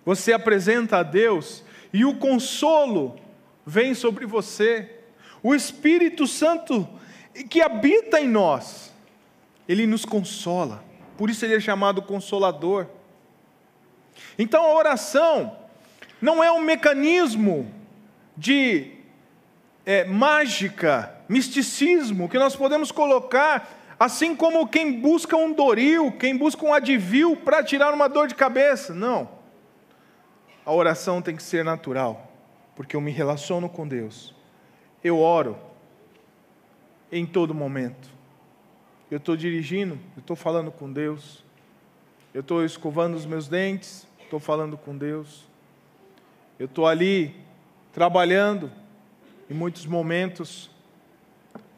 Você 0.05 0.31
apresenta 0.31 0.99
a 0.99 1.03
Deus 1.03 1.61
e 1.91 2.05
o 2.05 2.15
consolo 2.15 3.19
vem 3.65 3.93
sobre 3.93 4.25
você. 4.25 4.89
O 5.43 5.53
Espírito 5.53 6.25
Santo 6.25 6.87
que 7.49 7.61
habita 7.61 8.19
em 8.19 8.27
nós, 8.27 8.93
ele 9.67 9.87
nos 9.87 10.05
consola. 10.05 10.83
Por 11.17 11.29
isso 11.29 11.45
ele 11.45 11.55
é 11.55 11.59
chamado 11.59 12.01
consolador. 12.01 12.87
Então 14.37 14.63
a 14.65 14.73
oração 14.73 15.57
não 16.21 16.43
é 16.43 16.51
um 16.51 16.61
mecanismo 16.61 17.71
de 18.35 18.93
é, 19.85 20.03
mágica 20.05 21.15
misticismo 21.27 22.27
que 22.27 22.37
nós 22.37 22.57
podemos 22.57 22.91
colocar, 22.91 23.69
assim 23.97 24.35
como 24.35 24.67
quem 24.67 24.99
busca 24.99 25.37
um 25.37 25.53
doril, 25.53 26.11
quem 26.11 26.35
busca 26.35 26.65
um 26.65 26.73
adivil 26.73 27.37
para 27.37 27.63
tirar 27.63 27.93
uma 27.93 28.09
dor 28.09 28.27
de 28.27 28.35
cabeça. 28.35 28.93
Não. 28.93 29.29
A 30.65 30.73
oração 30.73 31.21
tem 31.21 31.35
que 31.35 31.41
ser 31.41 31.63
natural, 31.63 32.29
porque 32.75 32.95
eu 32.95 33.01
me 33.01 33.11
relaciono 33.11 33.69
com 33.69 33.87
Deus. 33.87 34.35
Eu 35.01 35.19
oro 35.19 35.57
em 37.11 37.25
todo 37.25 37.53
momento. 37.53 38.09
Eu 39.09 39.17
estou 39.17 39.35
dirigindo, 39.35 39.99
eu 40.15 40.21
estou 40.21 40.35
falando 40.35 40.71
com 40.71 40.91
Deus. 40.91 41.43
Eu 42.33 42.41
estou 42.41 42.63
escovando 42.63 43.15
os 43.15 43.25
meus 43.25 43.47
dentes, 43.47 44.07
estou 44.21 44.39
falando 44.39 44.77
com 44.77 44.97
Deus. 44.97 45.45
Eu 46.57 46.65
estou 46.65 46.87
ali 46.87 47.35
trabalhando, 47.91 48.71
em 49.49 49.53
muitos 49.53 49.85
momentos 49.85 50.71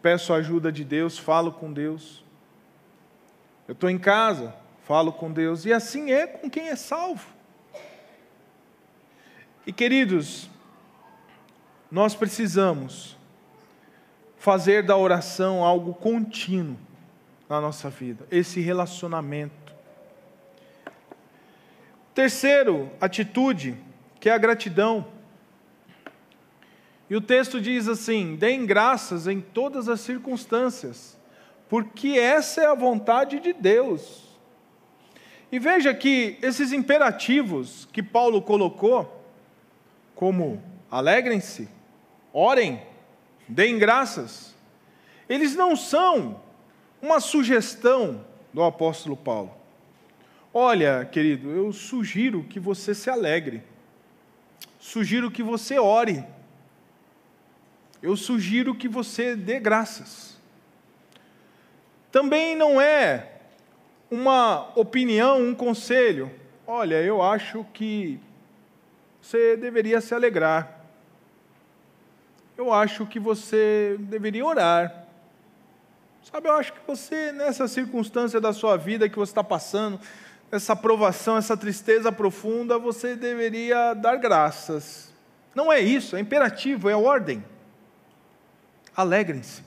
peço 0.03 0.33
a 0.33 0.35
ajuda 0.35 0.69
de 0.69 0.83
Deus, 0.83 1.17
falo 1.17 1.53
com 1.53 1.71
Deus. 1.71 2.21
Eu 3.65 3.71
estou 3.71 3.89
em 3.89 3.97
casa, 3.97 4.53
falo 4.83 5.13
com 5.13 5.31
Deus, 5.31 5.65
e 5.65 5.71
assim 5.71 6.11
é 6.11 6.27
com 6.27 6.49
quem 6.49 6.67
é 6.67 6.75
salvo. 6.75 7.25
E 9.65 9.71
queridos, 9.71 10.49
nós 11.89 12.13
precisamos 12.13 13.15
fazer 14.43 14.84
da 14.84 14.97
oração 14.97 15.63
algo 15.63 15.93
contínuo 15.93 16.75
na 17.47 17.62
nossa 17.62 17.89
vida, 17.89 18.27
esse 18.29 18.60
relacionamento. 18.60 19.73
Terceiro, 22.13 22.91
atitude, 22.99 23.77
que 24.19 24.27
é 24.27 24.34
a 24.34 24.38
gratidão. 24.38 25.08
E 27.10 27.15
o 27.15 27.21
texto 27.21 27.62
diz 27.62 27.88
assim: 27.88 28.36
deem 28.36 28.65
graças 28.65 29.27
em 29.27 29.39
todas 29.39 29.88
as 29.88 30.01
circunstâncias, 30.01 31.17
porque 31.69 32.10
essa 32.10 32.63
é 32.63 32.65
a 32.65 32.75
vontade 32.75 33.39
de 33.39 33.53
Deus. 33.53 34.27
E 35.53 35.58
veja 35.58 35.93
que 35.93 36.38
esses 36.41 36.73
imperativos 36.73 37.88
que 37.93 38.03
Paulo 38.03 38.41
colocou, 38.41 39.25
como 40.13 40.62
alegrem-se, 40.91 41.69
orem, 42.34 42.91
deem 43.53 43.77
graças, 43.77 44.55
eles 45.29 45.55
não 45.55 45.75
são 45.75 46.41
uma 47.01 47.19
sugestão 47.19 48.25
do 48.51 48.63
apóstolo 48.63 49.15
Paulo. 49.15 49.53
Olha, 50.51 51.05
querido, 51.05 51.51
eu 51.51 51.71
sugiro 51.71 52.43
que 52.43 52.59
você 52.59 52.95
se 52.95 53.09
alegre, 53.09 53.63
sugiro 54.79 55.31
que 55.31 55.43
você 55.43 55.77
ore, 55.79 56.23
eu 58.01 58.17
sugiro 58.17 58.75
que 58.75 58.87
você 58.87 59.35
dê 59.35 59.59
graças. 59.59 60.37
Também 62.11 62.55
não 62.55 62.81
é 62.81 63.31
uma 64.11 64.71
opinião, 64.75 65.41
um 65.41 65.55
conselho. 65.55 66.31
Olha, 66.67 67.01
eu 67.01 67.21
acho 67.21 67.65
que 67.73 68.19
você 69.21 69.57
deveria 69.57 70.01
se 70.01 70.13
alegrar. 70.13 70.72
Eu 72.57 72.71
acho 72.71 73.05
que 73.05 73.19
você 73.19 73.97
deveria 73.99 74.45
orar. 74.45 75.05
Sabe, 76.31 76.47
eu 76.47 76.53
acho 76.53 76.73
que 76.73 76.79
você, 76.87 77.31
nessa 77.31 77.67
circunstância 77.67 78.39
da 78.39 78.53
sua 78.53 78.77
vida 78.77 79.09
que 79.09 79.17
você 79.17 79.31
está 79.31 79.43
passando, 79.43 79.99
essa 80.51 80.75
provação, 80.75 81.37
essa 81.37 81.57
tristeza 81.57 82.11
profunda, 82.11 82.77
você 82.77 83.15
deveria 83.15 83.93
dar 83.93 84.15
graças. 84.17 85.11
Não 85.53 85.71
é 85.71 85.79
isso, 85.79 86.15
é 86.15 86.19
imperativo, 86.19 86.89
é 86.89 86.95
ordem 86.95 87.43
alegrem-se, 88.95 89.63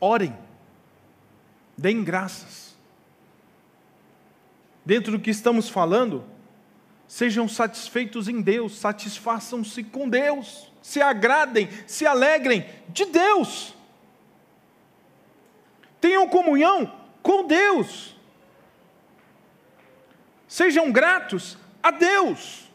orem, 0.00 0.36
deem 1.76 2.02
graças. 2.02 2.76
Dentro 4.84 5.12
do 5.12 5.20
que 5.20 5.30
estamos 5.30 5.68
falando, 5.68 6.24
sejam 7.12 7.46
satisfeitos 7.46 8.26
em 8.26 8.40
Deus, 8.40 8.78
satisfaçam-se 8.78 9.84
com 9.84 10.08
Deus, 10.08 10.72
se 10.80 11.02
agradem, 11.02 11.68
se 11.86 12.06
alegrem 12.06 12.64
de 12.88 13.04
Deus. 13.04 13.74
Tenham 16.00 16.26
comunhão 16.26 16.90
com 17.22 17.46
Deus. 17.46 18.16
Sejam 20.48 20.90
gratos 20.90 21.58
a 21.82 21.90
Deus. 21.90 22.72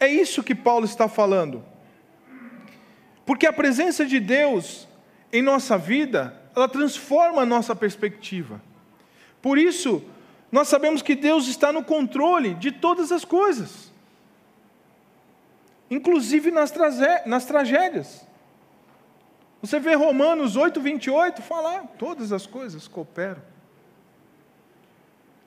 É 0.00 0.08
isso 0.08 0.42
que 0.42 0.54
Paulo 0.54 0.86
está 0.86 1.06
falando. 1.06 1.62
Porque 3.26 3.46
a 3.46 3.52
presença 3.52 4.06
de 4.06 4.18
Deus 4.18 4.88
em 5.30 5.42
nossa 5.42 5.76
vida, 5.76 6.34
ela 6.56 6.66
transforma 6.66 7.42
a 7.42 7.46
nossa 7.46 7.76
perspectiva. 7.76 8.58
Por 9.42 9.58
isso, 9.58 10.02
nós 10.50 10.68
sabemos 10.68 11.02
que 11.02 11.14
Deus 11.14 11.46
está 11.46 11.72
no 11.72 11.84
controle 11.84 12.54
de 12.54 12.72
todas 12.72 13.12
as 13.12 13.24
coisas. 13.24 13.92
inclusive 15.90 16.50
nas, 16.50 16.72
nas 17.24 17.46
tragédias. 17.46 18.26
Você 19.60 19.80
vê 19.80 19.94
Romanos 19.94 20.54
8, 20.54 20.80
28, 20.80 21.42
falar, 21.42 21.86
todas 21.98 22.30
as 22.30 22.46
coisas 22.46 22.86
cooperam. 22.86 23.42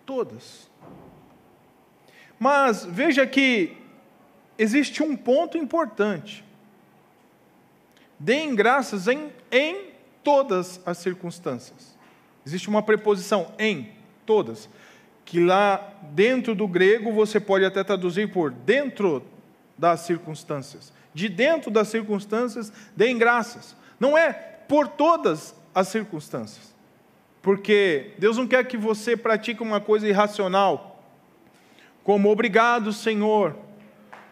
Todas. 0.06 0.70
Mas 2.40 2.84
veja 2.84 3.26
que 3.26 3.78
existe 4.58 5.02
um 5.02 5.16
ponto 5.16 5.58
importante. 5.58 6.44
Deem 8.20 8.54
graças 8.54 9.08
em, 9.08 9.32
em 9.52 9.92
todas 10.24 10.82
as 10.86 10.98
circunstâncias. 10.98 11.98
Existe 12.46 12.68
uma 12.68 12.84
preposição 12.84 13.54
em 13.58 13.92
todas, 14.26 14.70
que 15.32 15.39
lá 15.39 15.94
dentro 16.12 16.54
do 16.54 16.67
grego 16.67 17.10
você 17.13 17.39
pode 17.39 17.63
até 17.63 17.82
traduzir 17.86 18.34
por 18.34 18.52
dentro 18.52 19.24
das 19.78 20.02
circunstâncias. 20.02 20.91
De 21.13 21.30
dentro 21.30 21.72
das 21.72 21.88
circunstâncias, 21.88 22.70
deem 22.98 23.17
graças. 23.17 23.74
Não 23.98 24.17
é 24.17 24.34
por 24.34 24.89
todas 24.89 25.56
as 25.74 25.88
circunstâncias. 25.88 26.76
Porque 27.41 28.12
Deus 28.20 28.36
não 28.36 28.46
quer 28.46 28.65
que 28.65 28.76
você 28.76 29.15
pratique 29.15 29.63
uma 29.63 29.80
coisa 29.80 30.06
irracional, 30.06 31.02
como 32.04 32.30
obrigado, 32.30 32.91
Senhor, 32.91 33.56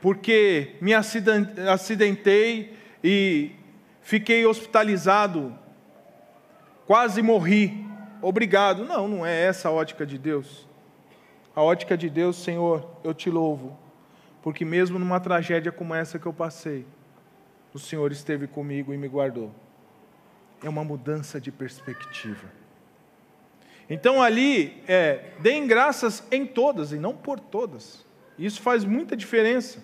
porque 0.01 0.75
me 0.81 0.93
acidentei 0.93 2.73
e 3.01 3.51
fiquei 4.01 4.45
hospitalizado, 4.45 5.57
quase 6.85 7.21
morri. 7.21 7.85
Obrigado. 8.21 8.83
Não, 8.83 9.07
não 9.07 9.25
é 9.25 9.45
essa 9.45 9.69
a 9.69 9.71
ótica 9.71 10.05
de 10.05 10.17
Deus. 10.17 10.67
A 11.55 11.61
ótica 11.61 11.97
de 11.97 12.09
Deus, 12.09 12.37
Senhor, 12.37 12.89
eu 13.03 13.13
te 13.13 13.29
louvo, 13.29 13.77
porque 14.41 14.63
mesmo 14.63 14.99
numa 14.99 15.19
tragédia 15.19 15.71
como 15.71 15.93
essa 15.93 16.19
que 16.19 16.25
eu 16.25 16.33
passei, 16.33 16.85
o 17.73 17.79
Senhor 17.79 18.11
esteve 18.11 18.47
comigo 18.47 18.93
e 18.93 18.97
me 18.97 19.07
guardou. 19.07 19.51
É 20.63 20.69
uma 20.69 20.83
mudança 20.83 21.39
de 21.39 21.51
perspectiva. 21.51 22.47
Então 23.89 24.21
ali, 24.21 24.83
é, 24.87 25.31
deem 25.39 25.65
graças 25.65 26.23
em 26.31 26.45
todas 26.45 26.91
e 26.91 26.97
não 26.97 27.15
por 27.15 27.39
todas. 27.39 28.05
Isso 28.37 28.61
faz 28.61 28.85
muita 28.85 29.17
diferença. 29.17 29.83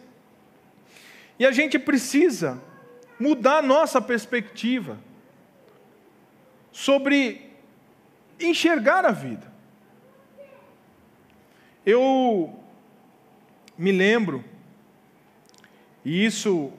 E 1.39 1.45
a 1.45 1.51
gente 1.51 1.79
precisa 1.79 2.61
mudar 3.19 3.63
nossa 3.63 4.01
perspectiva 4.01 4.97
sobre 6.71 7.51
enxergar 8.39 9.05
a 9.05 9.11
vida. 9.11 9.54
Eu 11.85 12.57
me 13.77 13.91
lembro, 13.91 14.43
e 16.03 16.25
isso 16.25 16.71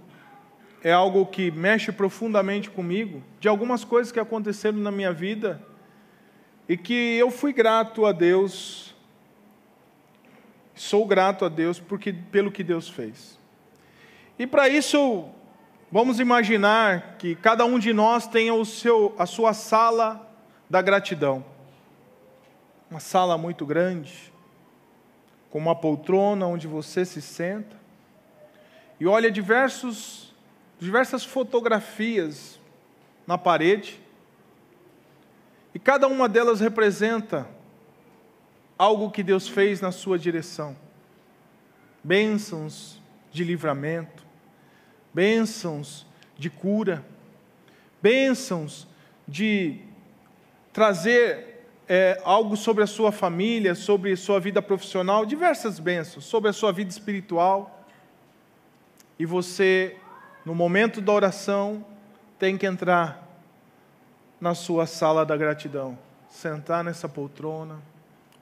é 0.83 0.93
algo 0.93 1.27
que 1.27 1.51
mexe 1.51 1.93
profundamente 1.93 2.71
comigo, 2.71 3.23
de 3.39 3.49
algumas 3.49 3.85
coisas 3.85 4.11
que 4.11 4.19
aconteceram 4.19 4.79
na 4.79 4.91
minha 4.91 5.13
vida 5.13 5.63
e 6.69 6.77
que 6.77 7.17
eu 7.17 7.31
fui 7.31 7.53
grato 7.53 8.05
a 8.05 8.13
Deus, 8.13 8.95
sou 10.75 11.07
grato 11.07 11.45
a 11.45 11.49
Deus 11.49 11.79
porque, 11.79 12.13
pelo 12.13 12.51
que 12.51 12.65
Deus 12.65 12.89
fez. 12.89 13.39
E 14.39 14.47
para 14.47 14.69
isso, 14.69 15.29
vamos 15.91 16.19
imaginar 16.19 17.17
que 17.17 17.35
cada 17.37 17.65
um 17.65 17.79
de 17.79 17.93
nós 17.93 18.27
tenha 18.27 18.55
o 18.55 18.65
seu, 18.65 19.15
a 19.19 19.27
sua 19.27 19.55
sala 19.55 20.29
da 20.69 20.83
gratidão. 20.83 21.45
Uma 22.91 23.01
sala 23.01 23.39
muito 23.39 23.65
grande, 23.65 24.33
com 25.57 25.61
uma 25.61 25.75
poltrona 25.75 26.47
onde 26.47 26.67
você 26.67 27.03
se 27.03 27.23
senta 27.23 27.75
e 29.01 29.07
olha 29.07 29.31
diversos 29.31 30.35
diversas 30.79 31.25
fotografias 31.25 32.61
na 33.27 33.39
parede, 33.39 33.99
e 35.75 35.79
cada 35.79 36.09
uma 36.09 36.29
delas 36.29 36.61
representa 36.61 37.49
algo 38.77 39.11
que 39.11 39.23
Deus 39.23 39.49
fez 39.49 39.81
na 39.81 39.91
sua 39.91 40.19
direção. 40.19 40.77
Bênçãos 42.05 43.01
de 43.33 43.43
livramento, 43.43 44.27
bênçãos 45.15 46.07
de 46.37 46.51
cura, 46.51 47.03
bênçãos 48.03 48.87
de 49.27 49.81
trazer 50.71 51.56
é, 51.89 52.21
algo 52.25 52.57
sobre 52.57 52.83
a 52.83 52.87
sua 52.87 53.13
família, 53.13 53.75
sobre 53.75 54.13
a 54.13 54.17
sua 54.17 54.41
vida 54.41 54.61
profissional, 54.61 55.25
diversas 55.25 55.79
bênçãos, 55.79 56.25
sobre 56.25 56.51
a 56.51 56.53
sua 56.53 56.73
vida 56.73 56.91
espiritual. 56.91 57.85
E 59.19 59.25
você 59.25 59.97
no 60.47 60.55
momento 60.55 61.01
da 61.01 61.13
oração, 61.13 61.85
tem 62.39 62.57
que 62.57 62.65
entrar 62.65 63.21
na 64.41 64.55
sua 64.55 64.87
sala 64.87 65.27
da 65.27 65.37
gratidão, 65.37 65.99
sentar 66.29 66.85
nessa 66.85 67.09
poltrona, 67.09 67.83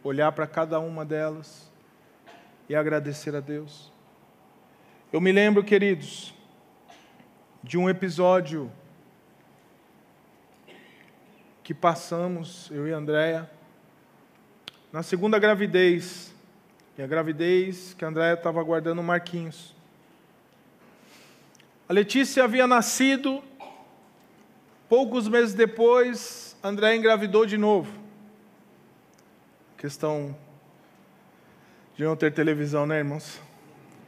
olhar 0.02 0.30
para 0.32 0.46
cada 0.46 0.78
uma 0.78 1.02
delas 1.02 1.72
e 2.68 2.74
agradecer 2.74 3.34
a 3.34 3.40
Deus. 3.40 3.90
Eu 5.10 5.18
me 5.18 5.32
lembro, 5.32 5.64
queridos, 5.64 6.34
de 7.62 7.78
um 7.78 7.88
episódio 7.88 8.70
que 11.64 11.72
passamos, 11.72 12.70
eu 12.70 12.86
e 12.86 12.92
a 12.92 12.98
Andréia, 12.98 13.50
na 14.92 15.02
segunda 15.02 15.38
gravidez, 15.38 16.32
e 16.96 17.02
a 17.02 17.06
gravidez 17.06 17.94
que 17.94 18.04
a 18.04 18.08
Andréia 18.08 18.34
estava 18.34 18.60
aguardando 18.60 19.00
o 19.00 19.04
Marquinhos. 19.04 19.74
A 21.88 21.92
Letícia 21.94 22.44
havia 22.44 22.66
nascido, 22.66 23.42
poucos 24.90 25.26
meses 25.26 25.54
depois, 25.54 26.54
André 26.62 26.96
engravidou 26.96 27.46
de 27.46 27.56
novo. 27.56 27.90
Questão 29.78 30.36
de 31.96 32.04
não 32.04 32.14
ter 32.14 32.30
televisão, 32.30 32.84
né, 32.84 32.98
irmãos? 32.98 33.40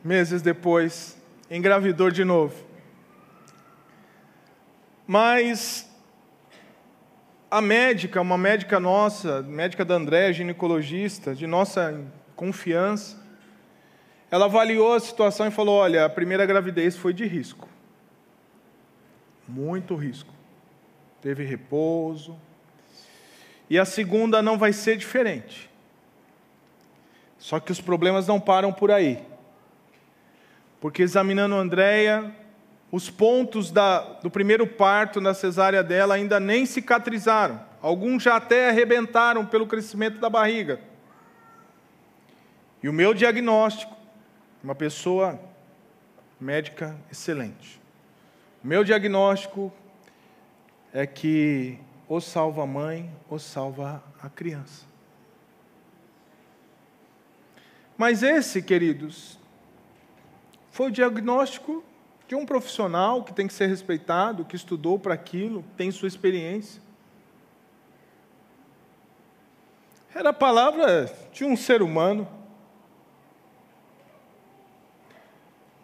Meses 0.05 0.43
depois, 0.43 1.17
engravidou 1.51 2.11
de 2.11 2.23
novo. 2.23 2.55
Mas 5.07 5.91
a 7.51 7.61
médica, 7.61 8.21
uma 8.21 8.37
médica 8.37 8.81
nossa, 8.81 9.43
médica 9.43 9.85
da 9.85 9.95
André, 9.95 10.33
ginecologista, 10.33 11.35
de 11.35 11.47
nossa 11.47 12.05
confiança, 12.35 13.17
ela 14.31 14.47
avaliou 14.47 14.95
a 14.95 15.01
situação 15.01 15.47
e 15.47 15.51
falou: 15.51 15.77
olha, 15.77 16.05
a 16.05 16.09
primeira 16.09 16.45
gravidez 16.45 16.97
foi 16.97 17.13
de 17.13 17.25
risco. 17.25 17.69
Muito 19.47 19.95
risco. 19.95 20.33
Teve 21.23 21.45
repouso. 21.45 22.37
E 23.71 23.79
a 23.79 23.85
segunda 23.85 24.43
não 24.43 24.59
vai 24.59 24.73
ser 24.73 24.97
diferente. 24.97 25.71
Só 27.39 27.61
que 27.61 27.71
os 27.71 27.81
problemas 27.81 28.27
não 28.27 28.41
param 28.41 28.73
por 28.73 28.91
aí. 28.91 29.23
Porque 30.81 31.03
examinando 31.03 31.55
Andréia, 31.55 32.35
os 32.91 33.11
pontos 33.11 33.71
da, 33.71 34.01
do 34.01 34.31
primeiro 34.31 34.67
parto 34.67 35.21
na 35.21 35.35
cesárea 35.35 35.83
dela 35.83 36.15
ainda 36.15 36.39
nem 36.39 36.65
cicatrizaram. 36.65 37.61
Alguns 37.83 38.23
já 38.23 38.37
até 38.37 38.71
arrebentaram 38.71 39.45
pelo 39.45 39.67
crescimento 39.67 40.19
da 40.19 40.31
barriga. 40.31 40.81
E 42.83 42.89
o 42.89 42.93
meu 42.93 43.13
diagnóstico 43.13 43.97
uma 44.67 44.75
pessoa 44.75 45.41
médica 46.41 46.97
excelente. 47.09 47.81
O 48.65 48.67
meu 48.67 48.83
diagnóstico 48.83 49.73
é 50.93 51.07
que 51.07 51.79
ou 52.09 52.21
salva 52.21 52.65
a 52.65 52.67
mãe 52.67 53.09
ou 53.31 53.39
salva 53.39 54.03
a 54.21 54.29
criança. 54.29 54.85
Mas 57.97 58.25
esse, 58.25 58.61
queridos, 58.61 59.39
foi 60.73 60.89
o 60.89 60.93
diagnóstico 60.93 61.85
de 62.29 62.35
um 62.35 62.45
profissional 62.45 63.23
que 63.23 63.33
tem 63.33 63.47
que 63.47 63.55
ser 63.55 63.67
respeitado, 63.67 64.45
que 64.45 64.57
estudou 64.57 64.99
para 64.99 65.15
aquilo, 65.15 65.65
tem 65.77 65.91
sua 65.91 66.09
experiência. 66.09 66.83
Era 70.15 70.31
a 70.31 70.33
palavra 70.33 71.13
de 71.33 71.45
um 71.45 71.57
ser 71.57 71.83
humano. 71.83 72.27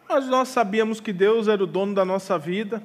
Mas 0.08 0.26
nós 0.26 0.48
sabíamos 0.48 1.00
que 1.00 1.12
Deus 1.12 1.48
era 1.48 1.62
o 1.62 1.66
dono 1.66 1.94
da 1.94 2.04
nossa 2.04 2.38
vida, 2.38 2.82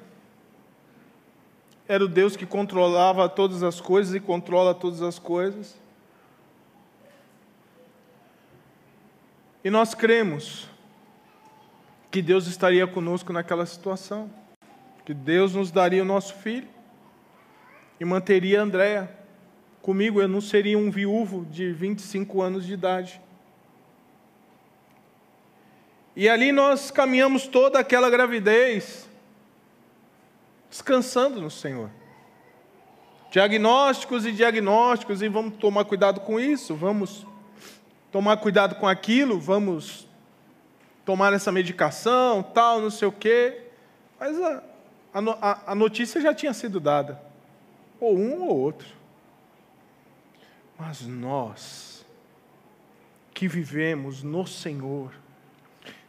era 1.88 2.04
o 2.04 2.08
Deus 2.08 2.36
que 2.36 2.46
controlava 2.46 3.28
todas 3.28 3.64
as 3.64 3.82
coisas 3.82 4.14
e 4.14 4.20
controla 4.20 4.76
todas 4.76 5.02
as 5.02 5.18
coisas. 5.18 5.80
E 9.64 9.70
nós 9.70 9.94
cremos 9.94 10.70
que 12.18 12.22
Deus 12.24 12.48
estaria 12.48 12.88
conosco 12.88 13.32
naquela 13.32 13.64
situação, 13.64 14.28
que 15.06 15.14
Deus 15.14 15.54
nos 15.54 15.70
daria 15.70 16.02
o 16.02 16.06
nosso 16.06 16.34
filho 16.34 16.68
e 18.00 18.04
manteria 18.04 18.60
Andréa 18.60 19.16
comigo. 19.84 20.20
Eu 20.20 20.28
não 20.28 20.42
seria 20.42 20.80
um 20.80 20.90
viúvo 20.90 21.46
de 21.46 21.72
25 21.72 22.42
anos 22.42 22.66
de 22.66 22.74
idade. 22.74 23.22
E 26.16 26.28
ali 26.28 26.52
nós 26.52 26.90
caminhamos 26.90 27.46
toda 27.46 27.78
aquela 27.78 28.10
gravidez, 28.10 29.08
descansando 30.72 31.40
no 31.40 31.52
Senhor. 31.52 31.92
Diagnósticos 33.30 34.26
e 34.26 34.32
diagnósticos, 34.32 35.22
e 35.22 35.30
vamos 35.30 35.56
tomar 35.58 35.86
cuidado 35.86 36.22
com 36.22 36.40
isso, 36.40 36.74
vamos 36.74 37.28
tomar 38.12 38.38
cuidado 38.38 38.74
com 38.74 38.88
aquilo, 38.88 39.40
vamos 39.40 40.07
tomar 41.08 41.32
essa 41.32 41.54
medicação, 41.54 42.44
tal, 42.44 42.82
não 42.82 42.90
sei 42.90 43.08
o 43.08 43.14
quê. 43.14 43.62
Mas 44.20 44.38
a, 44.42 44.62
a, 45.14 45.72
a 45.72 45.74
notícia 45.74 46.20
já 46.20 46.34
tinha 46.34 46.54
sido 46.54 46.82
dada, 46.82 47.18
ou 47.98 48.18
um 48.20 48.42
ou 48.44 48.60
outro. 48.60 48.90
Mas 50.78 51.08
nós, 51.08 52.06
que 53.34 53.48
vivemos 53.48 54.22
no 54.22 54.46
Senhor, 54.46 55.14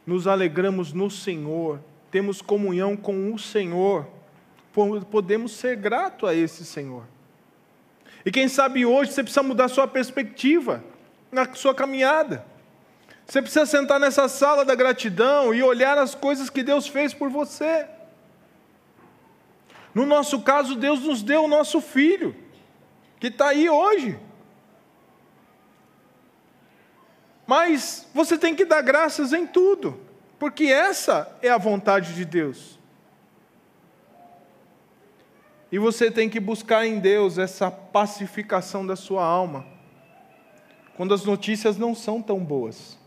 nos 0.05 0.27
alegramos 0.27 0.93
no 0.93 1.09
Senhor, 1.09 1.79
temos 2.11 2.43
comunhão 2.43 2.97
com 2.97 3.33
o 3.33 3.39
Senhor, 3.39 4.05
podemos 5.13 5.53
ser 5.53 5.77
grato 5.77 6.27
a 6.27 6.35
esse 6.35 6.65
Senhor. 6.65 7.05
E 8.27 8.33
quem 8.33 8.49
sabe 8.49 8.85
hoje 8.85 9.13
você 9.13 9.23
precisa 9.23 9.45
mudar 9.45 9.69
sua 9.69 9.87
perspectiva 9.87 10.83
na 11.31 11.55
sua 11.55 11.73
caminhada. 11.73 12.45
Você 13.29 13.43
precisa 13.43 13.67
sentar 13.67 14.01
nessa 14.01 14.27
sala 14.27 14.65
da 14.65 14.75
gratidão 14.75 15.53
e 15.53 15.63
olhar 15.63 15.99
as 15.99 16.15
coisas 16.15 16.49
que 16.49 16.63
Deus 16.63 16.89
fez 16.89 17.13
por 17.13 17.29
você. 17.29 17.87
No 19.95 20.07
nosso 20.07 20.41
caso, 20.41 20.75
Deus 20.75 21.01
nos 21.01 21.23
deu 21.23 21.45
o 21.45 21.49
nosso 21.49 21.79
filho, 21.83 22.35
que 23.21 23.27
está 23.27 23.49
aí 23.49 23.69
hoje. 23.69 24.19
Mas 27.47 28.09
você 28.15 28.39
tem 28.39 28.55
que 28.55 28.65
dar 28.65 28.81
graças 28.81 29.35
em 29.35 29.47
tudo, 29.47 30.01
porque 30.39 30.65
essa 30.65 31.31
é 31.43 31.51
a 31.51 31.59
vontade 31.59 32.15
de 32.15 32.25
Deus. 32.25 32.79
E 35.71 35.79
você 35.79 36.11
tem 36.11 36.31
que 36.31 36.41
buscar 36.41 36.87
em 36.87 36.99
Deus 36.99 37.37
essa 37.37 37.71
pacificação 37.71 38.87
da 38.87 38.97
sua 38.97 39.23
alma, 39.23 39.67
quando 40.97 41.13
as 41.13 41.25
notícias 41.25 41.77
não 41.77 41.95
são 41.95 42.23
tão 42.23 42.39
boas, 42.39 42.98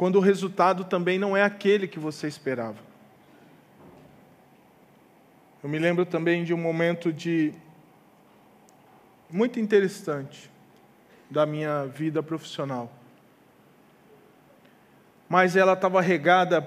quando 0.00 0.16
o 0.16 0.20
resultado 0.20 0.82
também 0.82 1.18
não 1.18 1.36
é 1.36 1.42
aquele 1.42 1.86
que 1.86 1.98
você 1.98 2.26
esperava. 2.26 2.78
Eu 5.62 5.68
me 5.68 5.78
lembro 5.78 6.06
também 6.06 6.42
de 6.42 6.54
um 6.54 6.56
momento 6.56 7.12
de 7.12 7.52
muito 9.28 9.60
interessante 9.60 10.50
da 11.28 11.44
minha 11.44 11.84
vida 11.84 12.22
profissional. 12.22 12.90
Mas 15.28 15.54
ela 15.54 15.74
estava 15.74 16.00
regada 16.00 16.66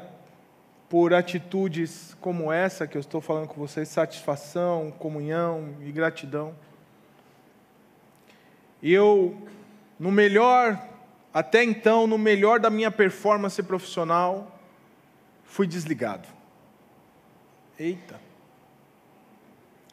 por 0.88 1.12
atitudes 1.12 2.16
como 2.22 2.52
essa 2.52 2.86
que 2.86 2.96
eu 2.96 3.02
estou 3.02 3.20
falando 3.20 3.48
com 3.48 3.60
vocês: 3.60 3.90
satisfação, 3.90 4.92
comunhão 4.92 5.74
e 5.82 5.92
gratidão. 5.92 6.54
E 8.80 8.94
eu, 8.94 9.36
no 9.98 10.12
melhor, 10.12 10.93
até 11.34 11.64
então, 11.64 12.06
no 12.06 12.18
melhor 12.18 12.60
da 12.60 12.70
minha 12.70 12.92
performance 12.92 13.62
profissional, 13.64 14.60
fui 15.44 15.66
desligado. 15.66 16.28
Eita! 17.80 18.20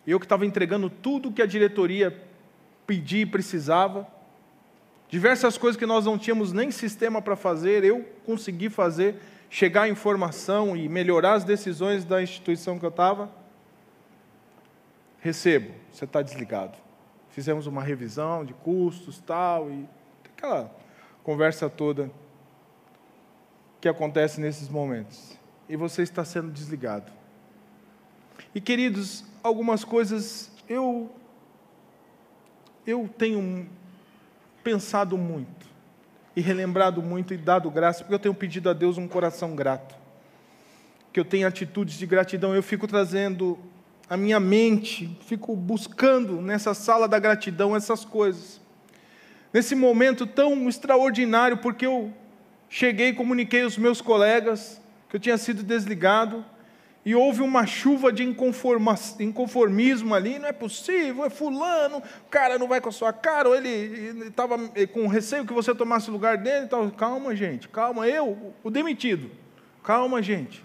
Eu 0.07 0.18
que 0.18 0.26
estava 0.26 0.44
entregando 0.44 0.90
tudo 0.90 1.33
que 1.33 1.42
a 1.42 1.46
diretoria 1.46 2.24
pedia 2.87 3.22
e 3.22 3.26
precisava 3.26 4.07
Diversas 5.11 5.59
coisas 5.59 5.76
que 5.76 5.85
nós 5.85 6.07
não 6.07 6.16
tínhamos 6.16 6.53
nem 6.53 6.70
sistema 6.70 7.20
para 7.20 7.35
fazer, 7.35 7.83
eu 7.83 8.09
consegui 8.24 8.70
fazer, 8.70 9.16
chegar 9.50 9.83
à 9.83 9.88
informação 9.88 10.76
e 10.76 10.88
melhorar 10.88 11.33
as 11.33 11.42
decisões 11.42 12.05
da 12.05 12.22
instituição 12.22 12.79
que 12.79 12.85
eu 12.85 12.90
estava. 12.90 13.29
Recebo, 15.20 15.72
você 15.90 16.05
está 16.05 16.22
desligado. 16.22 16.79
Fizemos 17.31 17.66
uma 17.66 17.83
revisão 17.83 18.44
de 18.44 18.55
custos 18.55 19.18
tal, 19.18 19.68
e 19.68 19.85
aquela 20.24 20.72
conversa 21.31 21.71
toda 21.71 22.11
que 23.81 23.88
acontece 23.88 24.40
nesses 24.40 24.69
momentos. 24.69 25.38
E 25.69 25.77
você 25.77 26.03
está 26.03 26.25
sendo 26.25 26.51
desligado. 26.51 27.12
E 28.53 28.61
queridos, 28.61 29.25
algumas 29.40 29.85
coisas 29.85 30.51
eu 30.69 31.09
eu 32.85 33.09
tenho 33.16 33.69
pensado 34.64 35.16
muito 35.16 35.69
e 36.35 36.40
relembrado 36.40 37.01
muito 37.01 37.33
e 37.33 37.37
dado 37.37 37.71
graça, 37.71 38.01
porque 38.01 38.14
eu 38.14 38.19
tenho 38.19 38.35
pedido 38.35 38.69
a 38.69 38.73
Deus 38.73 38.99
um 38.99 39.07
coração 39.07 39.55
grato. 39.55 39.95
Que 41.12 41.21
eu 41.21 41.25
tenha 41.25 41.47
atitudes 41.47 41.97
de 41.97 42.07
gratidão, 42.07 42.57
eu 42.57 42.62
fico 42.62 42.88
trazendo 42.88 43.57
a 44.09 44.16
minha 44.16 44.40
mente, 44.40 45.16
fico 45.27 45.55
buscando 45.55 46.43
nessa 46.43 46.75
sala 46.75 47.07
da 47.07 47.21
gratidão 47.21 47.77
essas 47.77 48.05
coisas. 48.05 48.60
Nesse 49.53 49.75
momento 49.75 50.27
tão 50.27 50.69
extraordinário, 50.69 51.57
porque 51.57 51.87
eu 51.87 52.13
cheguei 52.69 53.09
e 53.09 53.15
comuniquei 53.15 53.63
aos 53.63 53.77
meus 53.77 54.01
colegas 54.01 54.81
que 55.09 55.17
eu 55.17 55.21
tinha 55.21 55.37
sido 55.37 55.63
desligado, 55.63 56.45
e 57.05 57.15
houve 57.15 57.41
uma 57.41 57.67
chuva 57.67 58.13
de 58.13 58.23
inconformismo 58.23 60.15
ali, 60.15 60.39
não 60.39 60.49
é 60.49 60.53
possível, 60.53 61.25
é 61.25 61.31
fulano, 61.31 61.99
o 61.99 62.31
cara 62.31 62.59
não 62.59 62.69
vai 62.69 62.81
com 62.81 62.91
a 62.91 62.93
sua 62.93 63.13
cara, 63.13 63.49
ou 63.49 63.57
ele 63.57 64.29
estava 64.29 64.59
com 64.93 65.07
receio 65.07 65.47
que 65.47 65.53
você 65.53 65.75
tomasse 65.75 66.11
o 66.11 66.13
lugar 66.13 66.37
dele. 66.37 66.67
Tal. 66.67 66.91
Calma, 66.91 67.35
gente, 67.35 67.69
calma, 67.69 68.07
eu, 68.07 68.55
o 68.63 68.71
demitido. 68.71 69.31
Calma, 69.83 70.23
gente. 70.23 70.63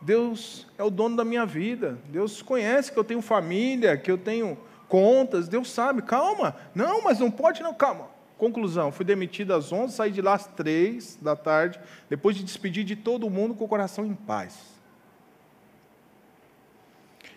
Deus 0.00 0.68
é 0.78 0.84
o 0.84 0.90
dono 0.90 1.16
da 1.16 1.24
minha 1.24 1.44
vida. 1.44 1.98
Deus 2.06 2.40
conhece 2.40 2.92
que 2.92 2.98
eu 2.98 3.04
tenho 3.04 3.20
família, 3.20 3.96
que 3.96 4.10
eu 4.10 4.16
tenho 4.16 4.56
contas. 4.88 5.48
Deus 5.48 5.70
sabe. 5.70 6.02
Calma. 6.02 6.56
Não, 6.74 7.02
mas 7.02 7.18
não 7.18 7.30
pode, 7.30 7.62
não. 7.62 7.74
Calma. 7.74 8.08
Conclusão: 8.38 8.92
fui 8.92 9.04
demitido 9.04 9.52
às 9.52 9.72
11, 9.72 9.94
saí 9.94 10.10
de 10.10 10.22
lá 10.22 10.34
às 10.34 10.46
3 10.46 11.18
da 11.20 11.34
tarde, 11.34 11.78
depois 12.08 12.36
de 12.36 12.44
despedir 12.44 12.84
de 12.84 12.96
todo 12.96 13.28
mundo 13.28 13.54
com 13.54 13.64
o 13.64 13.68
coração 13.68 14.06
em 14.06 14.14
paz. 14.14 14.78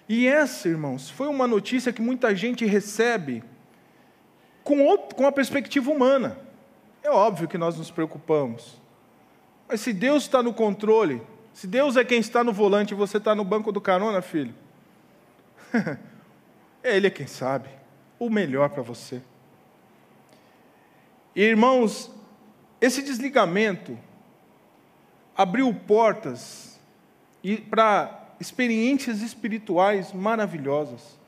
E 0.08 0.28
essa, 0.28 0.68
irmãos, 0.68 1.10
foi 1.10 1.28
uma 1.28 1.48
notícia 1.48 1.92
que 1.94 2.02
muita 2.02 2.36
gente 2.36 2.66
recebe 2.66 3.44
com, 4.64 4.84
outro, 4.84 5.16
com 5.16 5.26
a 5.26 5.32
perspectiva 5.32 5.90
humana. 5.90 6.38
É 7.02 7.10
óbvio 7.10 7.48
que 7.48 7.58
nós 7.58 7.78
nos 7.78 7.90
preocupamos. 7.90 8.80
Mas 9.68 9.82
se 9.82 9.94
Deus 9.94 10.24
está 10.24 10.44
no 10.44 10.54
controle, 10.54 11.22
se 11.54 11.66
Deus 11.66 11.96
é 11.96 12.04
quem 12.04 12.20
está 12.20 12.44
no 12.44 12.52
volante 12.52 12.94
e 12.94 12.98
você 12.98 13.18
está 13.18 13.34
no 13.34 13.44
banco 13.44 13.72
do 13.72 13.82
carona, 13.82 14.22
filho, 14.22 14.54
Ele 16.84 17.08
é 17.08 17.10
quem 17.10 17.28
sabe 17.28 17.70
o 18.18 18.30
melhor 18.30 18.70
para 18.70 18.82
você. 18.82 19.22
Irmãos, 21.36 22.12
esse 22.80 23.02
desligamento 23.02 23.98
abriu 25.36 25.74
portas 25.74 26.80
para 27.70 28.36
experiências 28.40 29.22
espirituais 29.22 30.12
maravilhosas. 30.12 31.20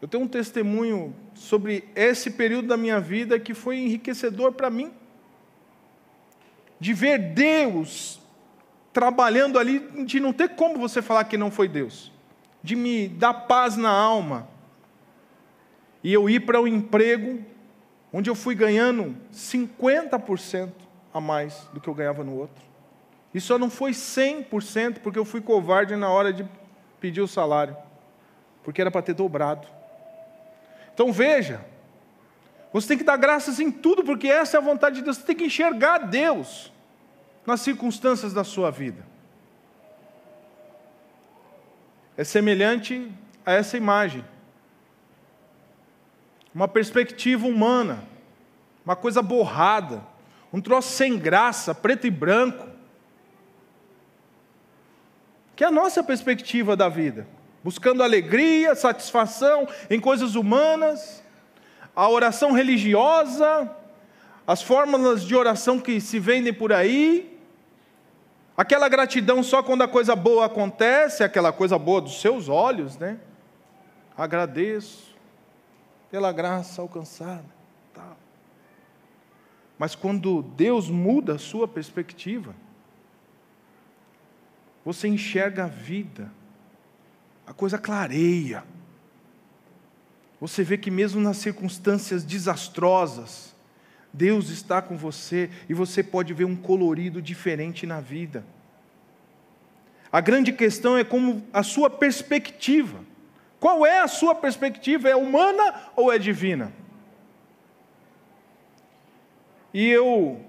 Eu 0.00 0.08
tenho 0.08 0.24
um 0.24 0.28
testemunho 0.28 1.14
sobre 1.34 1.88
esse 1.94 2.30
período 2.30 2.68
da 2.68 2.76
minha 2.76 3.00
vida 3.00 3.40
que 3.40 3.54
foi 3.54 3.78
enriquecedor 3.78 4.52
para 4.52 4.70
mim. 4.70 4.92
De 6.78 6.92
ver 6.92 7.18
Deus 7.18 8.20
trabalhando 8.92 9.58
ali, 9.58 9.80
de 10.04 10.20
não 10.20 10.32
ter 10.32 10.50
como 10.50 10.78
você 10.78 11.02
falar 11.02 11.24
que 11.24 11.36
não 11.36 11.50
foi 11.50 11.68
Deus. 11.68 12.13
De 12.64 12.74
me 12.74 13.06
dar 13.06 13.32
paz 13.32 13.76
na 13.76 13.90
alma. 13.90 14.48
E 16.02 16.12
eu 16.12 16.28
ir 16.28 16.40
para 16.40 16.60
o 16.60 16.64
um 16.64 16.66
emprego 16.66 17.40
onde 18.12 18.28
eu 18.28 18.34
fui 18.34 18.56
ganhando 18.56 19.16
50% 19.32 20.72
a 21.12 21.20
mais 21.20 21.68
do 21.72 21.80
que 21.80 21.88
eu 21.88 21.94
ganhava 21.94 22.24
no 22.24 22.36
outro. 22.36 22.64
E 23.32 23.40
só 23.40 23.58
não 23.58 23.70
foi 23.70 23.92
100% 23.92 24.98
porque 25.00 25.18
eu 25.18 25.24
fui 25.24 25.40
covarde 25.40 25.94
na 25.94 26.08
hora 26.08 26.32
de 26.32 26.48
pedir 27.00 27.20
o 27.20 27.28
salário, 27.28 27.76
porque 28.62 28.80
era 28.80 28.90
para 28.90 29.02
ter 29.02 29.14
dobrado. 29.14 29.68
Então 30.92 31.12
veja, 31.12 31.64
você 32.72 32.88
tem 32.88 32.98
que 32.98 33.04
dar 33.04 33.16
graças 33.16 33.60
em 33.60 33.70
tudo, 33.70 34.02
porque 34.02 34.26
essa 34.26 34.56
é 34.56 34.58
a 34.58 34.62
vontade 34.62 34.96
de 34.96 35.02
Deus. 35.02 35.18
Você 35.18 35.26
tem 35.26 35.36
que 35.36 35.44
enxergar 35.44 35.98
Deus 35.98 36.72
nas 37.46 37.60
circunstâncias 37.60 38.32
da 38.32 38.42
sua 38.42 38.70
vida. 38.70 39.04
É 42.16 42.24
semelhante 42.24 43.10
a 43.44 43.52
essa 43.52 43.76
imagem. 43.76 44.24
Uma 46.54 46.68
perspectiva 46.68 47.46
humana, 47.46 48.04
uma 48.84 48.94
coisa 48.94 49.20
borrada, 49.20 50.02
um 50.52 50.60
troço 50.60 50.90
sem 50.90 51.18
graça, 51.18 51.74
preto 51.74 52.06
e 52.06 52.10
branco 52.10 52.74
que 55.56 55.62
é 55.62 55.66
a 55.66 55.70
nossa 55.70 56.02
perspectiva 56.02 56.76
da 56.76 56.88
vida, 56.88 57.26
buscando 57.62 58.02
alegria, 58.02 58.74
satisfação 58.74 59.68
em 59.88 60.00
coisas 60.00 60.34
humanas, 60.34 61.22
a 61.94 62.08
oração 62.08 62.52
religiosa, 62.52 63.70
as 64.46 64.62
fórmulas 64.62 65.24
de 65.24 65.34
oração 65.34 65.78
que 65.78 66.00
se 66.00 66.18
vendem 66.18 66.52
por 66.52 66.72
aí, 66.72 67.33
aquela 68.56 68.88
gratidão 68.88 69.42
só 69.42 69.62
quando 69.62 69.82
a 69.82 69.88
coisa 69.88 70.14
boa 70.14 70.46
acontece, 70.46 71.22
aquela 71.22 71.52
coisa 71.52 71.78
boa 71.78 72.00
dos 72.00 72.20
seus 72.20 72.48
olhos, 72.48 72.96
né? 72.98 73.18
Agradeço 74.16 75.14
pela 76.10 76.32
graça 76.32 76.80
alcançada. 76.80 77.44
Tá. 77.92 78.16
Mas 79.78 79.94
quando 79.94 80.42
Deus 80.42 80.88
muda 80.88 81.34
a 81.34 81.38
sua 81.38 81.66
perspectiva, 81.66 82.54
você 84.84 85.08
enxerga 85.08 85.64
a 85.64 85.68
vida, 85.68 86.30
a 87.46 87.52
coisa 87.52 87.78
clareia. 87.78 88.64
Você 90.40 90.62
vê 90.62 90.76
que 90.76 90.90
mesmo 90.90 91.20
nas 91.20 91.38
circunstâncias 91.38 92.22
desastrosas, 92.22 93.53
Deus 94.14 94.48
está 94.48 94.80
com 94.80 94.96
você 94.96 95.50
e 95.68 95.74
você 95.74 96.00
pode 96.00 96.32
ver 96.32 96.44
um 96.44 96.54
colorido 96.54 97.20
diferente 97.20 97.84
na 97.84 98.00
vida. 98.00 98.44
A 100.12 100.20
grande 100.20 100.52
questão 100.52 100.96
é 100.96 101.02
como 101.02 101.44
a 101.52 101.64
sua 101.64 101.90
perspectiva. 101.90 103.00
Qual 103.58 103.84
é 103.84 104.00
a 104.00 104.06
sua 104.06 104.32
perspectiva? 104.32 105.08
É 105.08 105.16
humana 105.16 105.90
ou 105.96 106.12
é 106.12 106.18
divina? 106.18 106.72
E 109.72 109.88
eu 109.88 110.40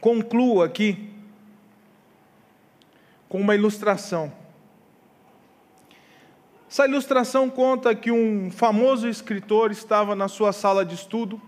concluo 0.00 0.62
aqui 0.62 1.10
com 3.28 3.40
uma 3.40 3.54
ilustração. 3.54 4.32
Essa 6.68 6.86
ilustração 6.86 7.48
conta 7.48 7.94
que 7.94 8.10
um 8.10 8.50
famoso 8.50 9.06
escritor 9.06 9.70
estava 9.70 10.16
na 10.16 10.26
sua 10.26 10.52
sala 10.52 10.84
de 10.84 10.96
estudo 10.96 11.40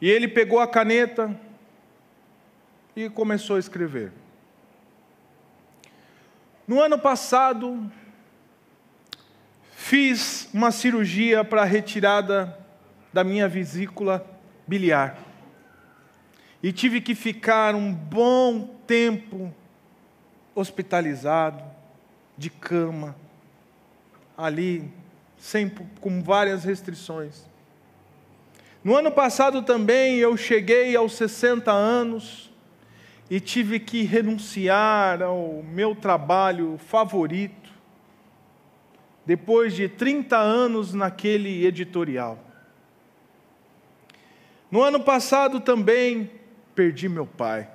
e 0.00 0.08
ele 0.08 0.26
pegou 0.26 0.60
a 0.60 0.66
caneta 0.66 1.38
e 2.96 3.08
começou 3.10 3.56
a 3.56 3.58
escrever. 3.58 4.12
No 6.66 6.80
ano 6.80 6.98
passado, 6.98 7.90
fiz 9.72 10.48
uma 10.54 10.70
cirurgia 10.70 11.44
para 11.44 11.64
retirada 11.64 12.56
da 13.12 13.24
minha 13.24 13.48
vesícula 13.48 14.24
biliar. 14.66 15.18
E 16.62 16.72
tive 16.72 17.00
que 17.00 17.14
ficar 17.14 17.74
um 17.74 17.92
bom 17.92 18.76
tempo 18.86 19.52
hospitalizado, 20.54 21.64
de 22.36 22.50
cama, 22.50 23.16
ali, 24.36 24.90
sempre 25.38 25.84
com 26.00 26.22
várias 26.22 26.64
restrições. 26.64 27.49
No 28.82 28.96
ano 28.96 29.12
passado 29.12 29.60
também 29.60 30.16
eu 30.16 30.36
cheguei 30.38 30.96
aos 30.96 31.12
60 31.12 31.70
anos 31.70 32.50
e 33.28 33.38
tive 33.38 33.78
que 33.78 34.04
renunciar 34.04 35.22
ao 35.22 35.62
meu 35.62 35.94
trabalho 35.94 36.78
favorito, 36.78 37.70
depois 39.26 39.74
de 39.74 39.86
30 39.86 40.34
anos 40.34 40.94
naquele 40.94 41.66
editorial. 41.66 42.38
No 44.70 44.82
ano 44.82 45.00
passado 45.00 45.60
também 45.60 46.30
perdi 46.74 47.06
meu 47.06 47.26
pai. 47.26 47.68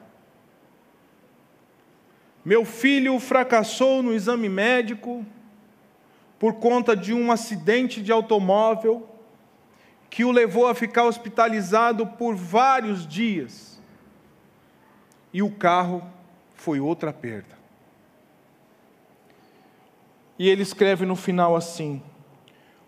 Meu 2.43 2.66
filho 2.66 3.20
fracassou 3.20 4.01
no 4.01 4.12
exame 4.12 4.49
médico 4.49 5.24
por 6.39 6.56
conta 6.56 6.95
de 6.95 7.14
um 7.14 7.32
acidente 7.32 8.01
de 8.01 8.12
automóvel 8.12 9.14
que 10.16 10.24
o 10.24 10.32
levou 10.32 10.66
a 10.66 10.74
ficar 10.74 11.03
hospitalizado 11.03 12.07
por 12.07 12.38
vários 12.38 13.05
dias. 13.05 13.82
E 15.34 15.43
o 15.43 15.51
carro 15.51 16.09
foi 16.53 16.80
outra 16.80 17.11
perda. 17.11 17.53
E 20.39 20.47
ele 20.47 20.61
escreve 20.61 21.05
no 21.05 21.18
final 21.18 21.53
assim: 21.53 22.01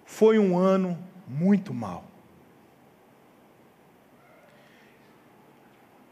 Foi 0.06 0.40
um 0.40 0.58
ano 0.58 0.98
muito 1.28 1.74
mal. 1.74 2.06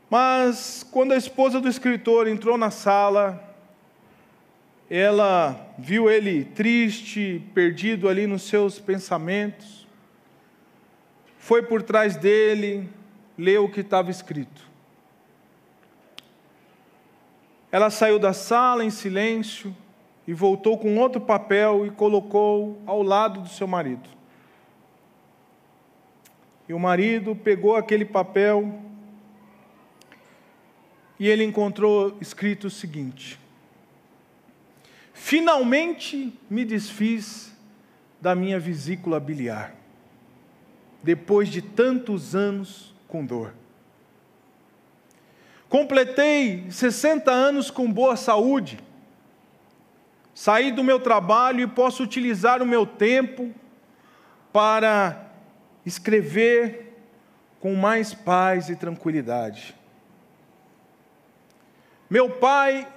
Mas 0.09 0.85
quando 0.91 1.13
a 1.13 1.17
esposa 1.17 1.61
do 1.61 1.69
escritor 1.69 2.27
entrou 2.27 2.57
na 2.57 2.69
sala, 2.69 3.55
ela 4.89 5.73
viu 5.77 6.09
ele 6.09 6.43
triste, 6.43 7.41
perdido 7.53 8.09
ali 8.09 8.27
nos 8.27 8.41
seus 8.41 8.79
pensamentos 8.79 9.84
foi 11.45 11.61
por 11.61 11.83
trás 11.83 12.15
dele, 12.15 12.89
leu 13.37 13.65
o 13.65 13.71
que 13.71 13.81
estava 13.81 14.09
escrito. 14.09 14.67
Ela 17.71 17.91
saiu 17.91 18.17
da 18.17 18.33
sala 18.33 18.83
em 18.83 18.89
silêncio 18.89 19.75
e 20.25 20.33
voltou 20.33 20.75
com 20.75 20.97
outro 20.97 21.21
papel 21.21 21.85
e 21.85 21.91
colocou 21.91 22.81
ao 22.87 23.03
lado 23.03 23.41
do 23.41 23.47
seu 23.47 23.67
marido. 23.67 24.09
E 26.67 26.73
o 26.73 26.79
marido 26.79 27.35
pegou 27.35 27.75
aquele 27.75 28.05
papel 28.05 28.81
e 31.19 31.29
ele 31.29 31.43
encontrou 31.43 32.17
escrito 32.19 32.65
o 32.65 32.71
seguinte: 32.71 33.39
Finalmente 35.13 36.33
me 36.49 36.65
desfiz 36.65 37.55
da 38.19 38.33
minha 38.33 38.59
vesícula 38.59 39.19
biliar 39.19 39.84
depois 41.05 41.49
de 41.49 41.61
tantos 41.61 42.35
anos 42.35 42.91
com 43.07 43.23
dor. 43.23 43.53
Completei 45.69 46.65
60 46.71 47.31
anos 47.31 47.69
com 47.69 47.91
boa 47.91 48.15
saúde. 48.15 48.79
Saí 50.33 50.71
do 50.71 50.83
meu 50.83 50.99
trabalho 50.99 51.61
e 51.61 51.67
posso 51.67 52.01
utilizar 52.01 52.59
o 52.61 52.65
meu 52.65 52.87
tempo 52.87 53.53
para 54.51 55.29
escrever 55.85 56.97
com 57.59 57.75
mais 57.75 58.15
paz 58.15 58.69
e 58.69 58.75
tranquilidade. 58.75 59.75
Meu 62.09 62.31
pai, 62.31 62.87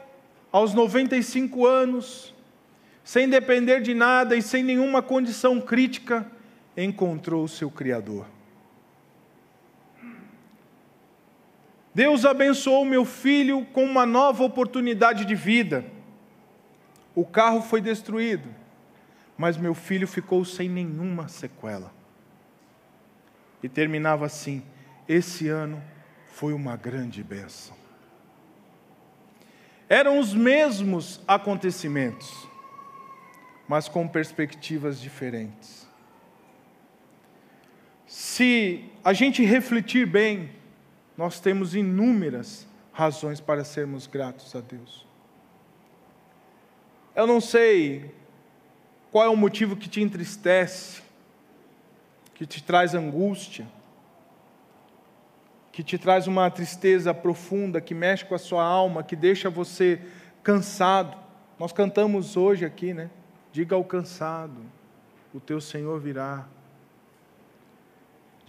aos 0.50 0.72
95 0.72 1.66
anos, 1.66 2.34
sem 3.04 3.28
depender 3.28 3.82
de 3.82 3.92
nada 3.92 4.34
e 4.34 4.40
sem 4.40 4.62
nenhuma 4.62 5.02
condição 5.02 5.60
crítica, 5.60 6.26
encontrou 6.84 7.42
o 7.42 7.48
seu 7.48 7.70
Criador. 7.70 8.24
Deus 11.92 12.24
abençoou 12.24 12.84
meu 12.84 13.04
filho 13.04 13.66
com 13.72 13.84
uma 13.84 14.06
nova 14.06 14.44
oportunidade 14.44 15.24
de 15.24 15.34
vida. 15.34 15.84
O 17.12 17.26
carro 17.26 17.60
foi 17.60 17.80
destruído, 17.80 18.48
mas 19.36 19.56
meu 19.56 19.74
filho 19.74 20.06
ficou 20.06 20.44
sem 20.44 20.68
nenhuma 20.68 21.26
sequela. 21.26 21.92
E 23.60 23.68
terminava 23.68 24.26
assim: 24.26 24.62
esse 25.08 25.48
ano 25.48 25.82
foi 26.28 26.52
uma 26.52 26.76
grande 26.76 27.24
bênção. 27.24 27.76
Eram 29.88 30.20
os 30.20 30.32
mesmos 30.34 31.20
acontecimentos, 31.26 32.46
mas 33.66 33.88
com 33.88 34.06
perspectivas 34.06 35.00
diferentes. 35.00 35.87
Se 38.08 38.90
a 39.04 39.12
gente 39.12 39.44
refletir 39.44 40.06
bem, 40.06 40.50
nós 41.14 41.40
temos 41.40 41.74
inúmeras 41.74 42.66
razões 42.90 43.38
para 43.38 43.62
sermos 43.64 44.06
gratos 44.06 44.56
a 44.56 44.60
Deus. 44.60 45.06
Eu 47.14 47.26
não 47.26 47.38
sei 47.38 48.14
qual 49.12 49.26
é 49.26 49.28
o 49.28 49.36
motivo 49.36 49.76
que 49.76 49.90
te 49.90 50.00
entristece, 50.00 51.02
que 52.34 52.46
te 52.46 52.62
traz 52.62 52.94
angústia, 52.94 53.68
que 55.70 55.82
te 55.82 55.98
traz 55.98 56.26
uma 56.26 56.50
tristeza 56.50 57.12
profunda, 57.12 57.78
que 57.78 57.94
mexe 57.94 58.24
com 58.24 58.34
a 58.34 58.38
sua 58.38 58.64
alma, 58.64 59.02
que 59.02 59.14
deixa 59.14 59.50
você 59.50 60.00
cansado. 60.42 61.14
Nós 61.58 61.72
cantamos 61.72 62.38
hoje 62.38 62.64
aqui, 62.64 62.94
né? 62.94 63.10
Diga 63.52 63.76
ao 63.76 63.84
cansado, 63.84 64.62
o 65.34 65.40
teu 65.40 65.60
Senhor 65.60 66.00
virá 66.00 66.48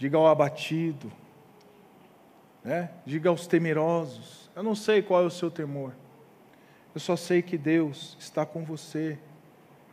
diga 0.00 0.16
ao 0.16 0.26
abatido, 0.26 1.12
né? 2.64 2.88
diga 3.04 3.28
aos 3.28 3.46
temerosos. 3.46 4.50
Eu 4.56 4.62
não 4.62 4.74
sei 4.74 5.02
qual 5.02 5.22
é 5.22 5.26
o 5.26 5.30
seu 5.30 5.50
temor, 5.50 5.92
eu 6.94 7.00
só 7.00 7.16
sei 7.16 7.42
que 7.42 7.58
Deus 7.58 8.16
está 8.18 8.46
com 8.46 8.64
você 8.64 9.18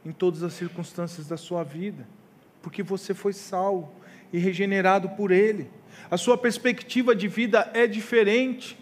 em 0.06 0.14
todas 0.14 0.44
as 0.44 0.54
circunstâncias 0.54 1.28
da 1.28 1.36
sua 1.36 1.62
vida, 1.62 2.08
porque 2.62 2.82
você 2.82 3.14
foi 3.14 3.34
salvo 3.34 3.92
e 4.32 4.40
regenerado 4.40 5.10
por 5.10 5.30
Ele. 5.30 5.70
A 6.10 6.16
sua 6.16 6.38
perspectiva 6.38 7.14
de 7.14 7.28
vida 7.28 7.70
é 7.74 7.86
diferente. 7.86 8.80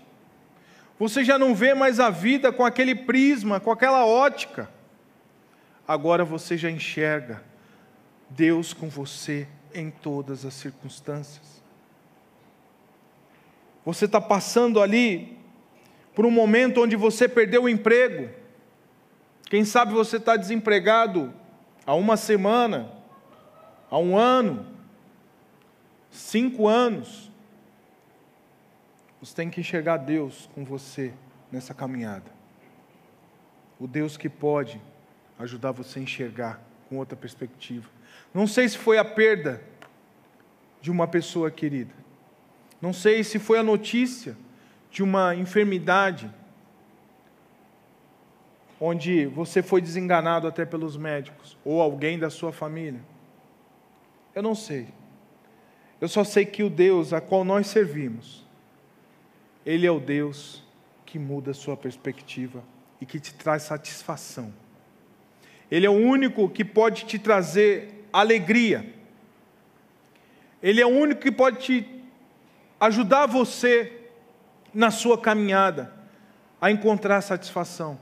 Você 1.00 1.24
já 1.24 1.40
não 1.40 1.56
vê 1.56 1.74
mais 1.74 2.00
a 2.00 2.12
vida 2.12 2.52
com 2.52 2.64
aquele 2.64 2.94
prisma, 2.94 3.60
com 3.60 3.72
aquela 3.72 4.06
ótica. 4.06 4.70
Agora 5.88 6.24
você 6.24 6.56
já 6.56 6.70
enxerga 6.70 7.44
Deus 8.30 8.74
com 8.74 8.88
você 8.90 9.48
em 9.76 9.92
todas 9.92 10.46
as 10.46 10.54
circunstâncias. 10.54 11.62
Você 13.86 14.06
está 14.06 14.20
passando 14.20 14.82
ali 14.82 15.38
por 16.16 16.26
um 16.26 16.32
momento 16.32 16.82
onde 16.82 16.96
você 16.96 17.28
perdeu 17.28 17.64
o 17.64 17.70
emprego. 17.70 18.34
Quem 19.48 19.64
sabe 19.64 19.94
você 19.94 20.18
está 20.18 20.36
desempregado 20.36 21.32
há 21.86 21.94
uma 21.94 22.18
semana, 22.18 22.92
há 23.92 24.00
um 24.00 24.18
ano, 24.18 24.66
cinco 26.10 26.68
anos. 26.68 27.30
Você 29.22 29.36
tem 29.36 29.50
que 29.50 29.60
enxergar 29.60 29.98
Deus 29.98 30.50
com 30.56 30.64
você 30.64 31.14
nessa 31.52 31.74
caminhada. 31.74 32.32
O 33.80 33.88
Deus 33.88 34.18
que 34.18 34.30
pode 34.30 34.82
ajudar 35.38 35.72
você 35.72 36.00
a 36.00 36.02
enxergar 36.02 36.62
com 36.88 36.98
outra 36.98 37.16
perspectiva. 37.16 37.95
Não 38.36 38.46
sei 38.46 38.68
se 38.68 38.78
foi 38.78 38.98
a 38.98 39.06
perda 39.06 39.62
de 40.82 40.92
uma 40.92 41.08
pessoa 41.08 41.50
querida. 41.50 41.94
Não 42.82 42.92
sei 42.92 43.24
se 43.24 43.40
foi 43.40 43.58
a 43.58 43.64
notícia 43.64 44.36
de 44.92 45.02
uma 45.02 45.34
enfermidade 45.34 46.30
onde 48.78 49.26
você 49.28 49.64
foi 49.64 49.82
desenganado 49.82 50.48
até 50.48 50.66
pelos 50.66 50.98
médicos 50.98 51.58
ou 51.64 51.82
alguém 51.82 52.20
da 52.20 52.30
sua 52.30 52.52
família. 52.52 53.00
Eu 54.36 54.44
não 54.44 54.54
sei. 54.54 54.90
Eu 56.02 56.10
só 56.10 56.26
sei 56.26 56.46
que 56.46 56.62
o 56.62 56.70
Deus 56.70 57.14
a 57.14 57.22
qual 57.22 57.46
nós 57.46 57.68
servimos, 57.68 58.46
Ele 59.66 59.88
é 59.88 59.92
o 59.92 60.00
Deus 60.00 60.62
que 61.06 61.18
muda 61.18 61.52
a 61.52 61.54
sua 61.54 61.78
perspectiva 61.78 62.62
e 63.00 63.06
que 63.06 63.18
te 63.18 63.34
traz 63.34 63.64
satisfação. 63.64 64.54
Ele 65.72 65.86
é 65.86 65.90
o 65.90 65.94
único 65.94 66.50
que 66.50 66.66
pode 66.66 67.06
te 67.06 67.18
trazer 67.18 67.96
alegria. 68.20 68.94
Ele 70.62 70.82
é 70.82 70.86
o 70.86 70.90
único 70.90 71.22
que 71.22 71.32
pode 71.32 71.58
te 71.58 72.04
ajudar 72.80 73.26
você 73.26 74.10
na 74.74 74.90
sua 74.90 75.18
caminhada 75.18 75.94
a 76.60 76.72
encontrar 76.72 77.22
satisfação. 77.22 78.00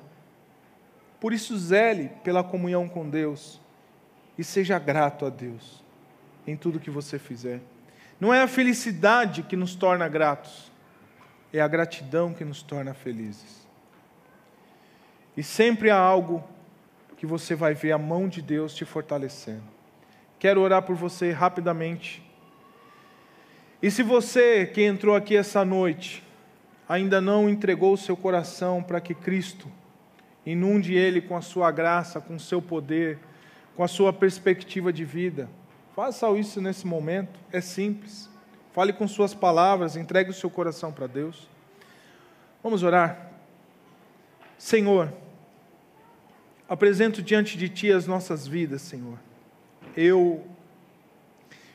Por 1.20 1.34
isso, 1.34 1.58
zele 1.58 2.10
pela 2.24 2.44
comunhão 2.44 2.88
com 2.88 3.10
Deus 3.10 3.60
e 4.38 4.44
seja 4.44 4.78
grato 4.80 5.26
a 5.26 5.30
Deus 5.30 5.84
em 6.46 6.56
tudo 6.56 6.80
que 6.80 6.90
você 6.90 7.18
fizer. 7.18 7.62
Não 8.20 8.34
é 8.34 8.42
a 8.42 8.48
felicidade 8.48 9.44
que 9.44 9.56
nos 9.56 9.76
torna 9.76 10.08
gratos, 10.08 10.72
é 11.52 11.60
a 11.60 11.68
gratidão 11.68 12.34
que 12.34 12.46
nos 12.46 12.62
torna 12.62 12.94
felizes. 12.94 13.68
E 15.36 15.44
sempre 15.44 15.90
há 15.90 15.98
algo 15.98 16.44
que 17.18 17.26
você 17.26 17.56
vai 17.56 17.74
ver 17.74 17.92
a 17.92 17.98
mão 17.98 18.28
de 18.28 18.42
Deus 18.42 18.76
te 18.76 18.86
fortalecendo. 18.86 19.73
Quero 20.44 20.60
orar 20.60 20.82
por 20.82 20.94
você 20.94 21.32
rapidamente. 21.32 22.22
E 23.82 23.90
se 23.90 24.04
você 24.04 24.66
que 24.66 24.82
entrou 24.82 25.16
aqui 25.16 25.38
essa 25.38 25.64
noite 25.64 26.22
ainda 26.86 27.22
não 27.22 27.50
entregou 27.50 27.94
o 27.94 27.98
seu 27.98 28.18
coração 28.18 28.84
para 28.84 29.00
que 29.00 29.14
Cristo 29.16 29.72
Inunde 30.46 30.96
ele 30.96 31.22
com 31.22 31.38
a 31.38 31.42
sua 31.42 31.72
graça, 31.72 32.20
com 32.20 32.36
o 32.36 32.40
seu 32.42 32.62
poder, 32.62 33.20
com 33.74 33.86
a 33.86 33.88
sua 33.88 34.12
perspectiva 34.12 34.92
de 34.92 35.06
vida. 35.06 35.50
Faça 35.96 36.30
isso 36.32 36.60
nesse 36.60 36.86
momento, 36.86 37.40
é 37.50 37.62
simples. 37.62 38.30
Fale 38.74 38.92
com 38.92 39.08
suas 39.08 39.34
palavras, 39.34 39.96
entregue 39.96 40.30
o 40.30 40.34
seu 40.34 40.50
coração 40.50 40.92
para 40.92 41.08
Deus. 41.08 41.48
Vamos 42.62 42.84
orar. 42.84 43.32
Senhor, 44.58 45.14
apresento 46.68 47.24
diante 47.24 47.58
de 47.58 47.70
Ti 47.70 47.94
as 47.94 48.06
nossas 48.06 48.46
vidas, 48.46 48.82
Senhor. 48.82 49.18
Eu, 49.96 50.44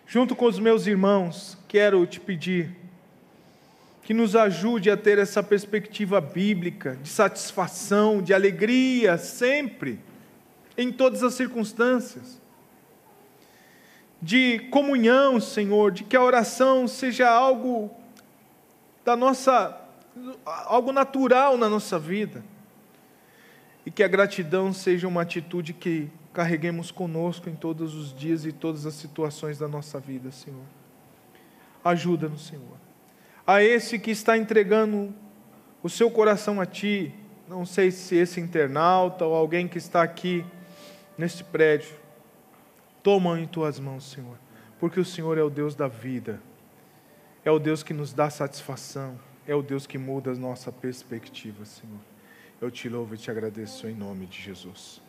junto 0.06 0.34
com 0.34 0.46
os 0.46 0.58
meus 0.58 0.86
irmãos, 0.86 1.56
quero 1.68 2.04
te 2.04 2.18
pedir 2.18 2.74
que 4.02 4.12
nos 4.12 4.34
ajude 4.34 4.90
a 4.90 4.96
ter 4.96 5.18
essa 5.18 5.42
perspectiva 5.42 6.20
bíblica 6.20 6.96
de 7.02 7.08
satisfação, 7.08 8.20
de 8.20 8.34
alegria, 8.34 9.18
sempre, 9.18 10.00
em 10.76 10.90
todas 10.90 11.22
as 11.22 11.34
circunstâncias. 11.34 12.40
De 14.20 14.60
comunhão, 14.70 15.38
Senhor, 15.38 15.92
de 15.92 16.02
que 16.02 16.16
a 16.16 16.22
oração 16.22 16.88
seja 16.88 17.28
algo 17.28 17.90
da 19.04 19.14
nossa 19.14 19.78
algo 20.44 20.90
natural 20.90 21.56
na 21.56 21.68
nossa 21.68 21.98
vida. 21.98 22.42
E 23.86 23.90
que 23.90 24.02
a 24.02 24.08
gratidão 24.08 24.72
seja 24.72 25.06
uma 25.06 25.22
atitude 25.22 25.72
que 25.72 26.08
carreguemos 26.38 26.90
conosco 26.90 27.50
em 27.50 27.54
todos 27.54 27.94
os 27.94 28.14
dias 28.14 28.44
e 28.44 28.52
todas 28.52 28.86
as 28.86 28.94
situações 28.94 29.58
da 29.58 29.66
nossa 29.66 29.98
vida, 29.98 30.30
Senhor. 30.30 30.64
Ajuda-nos, 31.84 32.46
Senhor 32.46 32.88
a 33.48 33.62
esse 33.62 33.98
que 33.98 34.10
está 34.10 34.36
entregando 34.36 35.14
o 35.82 35.88
seu 35.88 36.10
coração 36.10 36.60
a 36.60 36.66
Ti, 36.66 37.14
não 37.48 37.64
sei 37.64 37.90
se 37.90 38.14
esse 38.14 38.38
internauta 38.38 39.24
ou 39.24 39.34
alguém 39.34 39.66
que 39.66 39.78
está 39.78 40.02
aqui 40.02 40.44
neste 41.16 41.42
prédio, 41.42 41.96
toma 43.02 43.40
em 43.40 43.46
Tuas 43.46 43.80
mãos, 43.80 44.04
Senhor, 44.10 44.36
porque 44.78 45.00
o 45.00 45.04
Senhor 45.04 45.38
é 45.38 45.42
o 45.42 45.48
Deus 45.48 45.74
da 45.74 45.88
vida, 45.88 46.42
é 47.42 47.50
o 47.50 47.58
Deus 47.58 47.82
que 47.82 47.94
nos 47.94 48.12
dá 48.12 48.28
satisfação, 48.28 49.18
é 49.46 49.54
o 49.54 49.62
Deus 49.62 49.86
que 49.86 49.96
muda 49.96 50.32
a 50.32 50.34
nossa 50.34 50.70
perspectiva, 50.70 51.64
Senhor. 51.64 52.00
Eu 52.60 52.70
te 52.70 52.86
louvo 52.86 53.14
e 53.14 53.18
te 53.18 53.30
agradeço 53.30 53.88
em 53.88 53.94
nome 53.94 54.26
de 54.26 54.42
Jesus. 54.42 55.00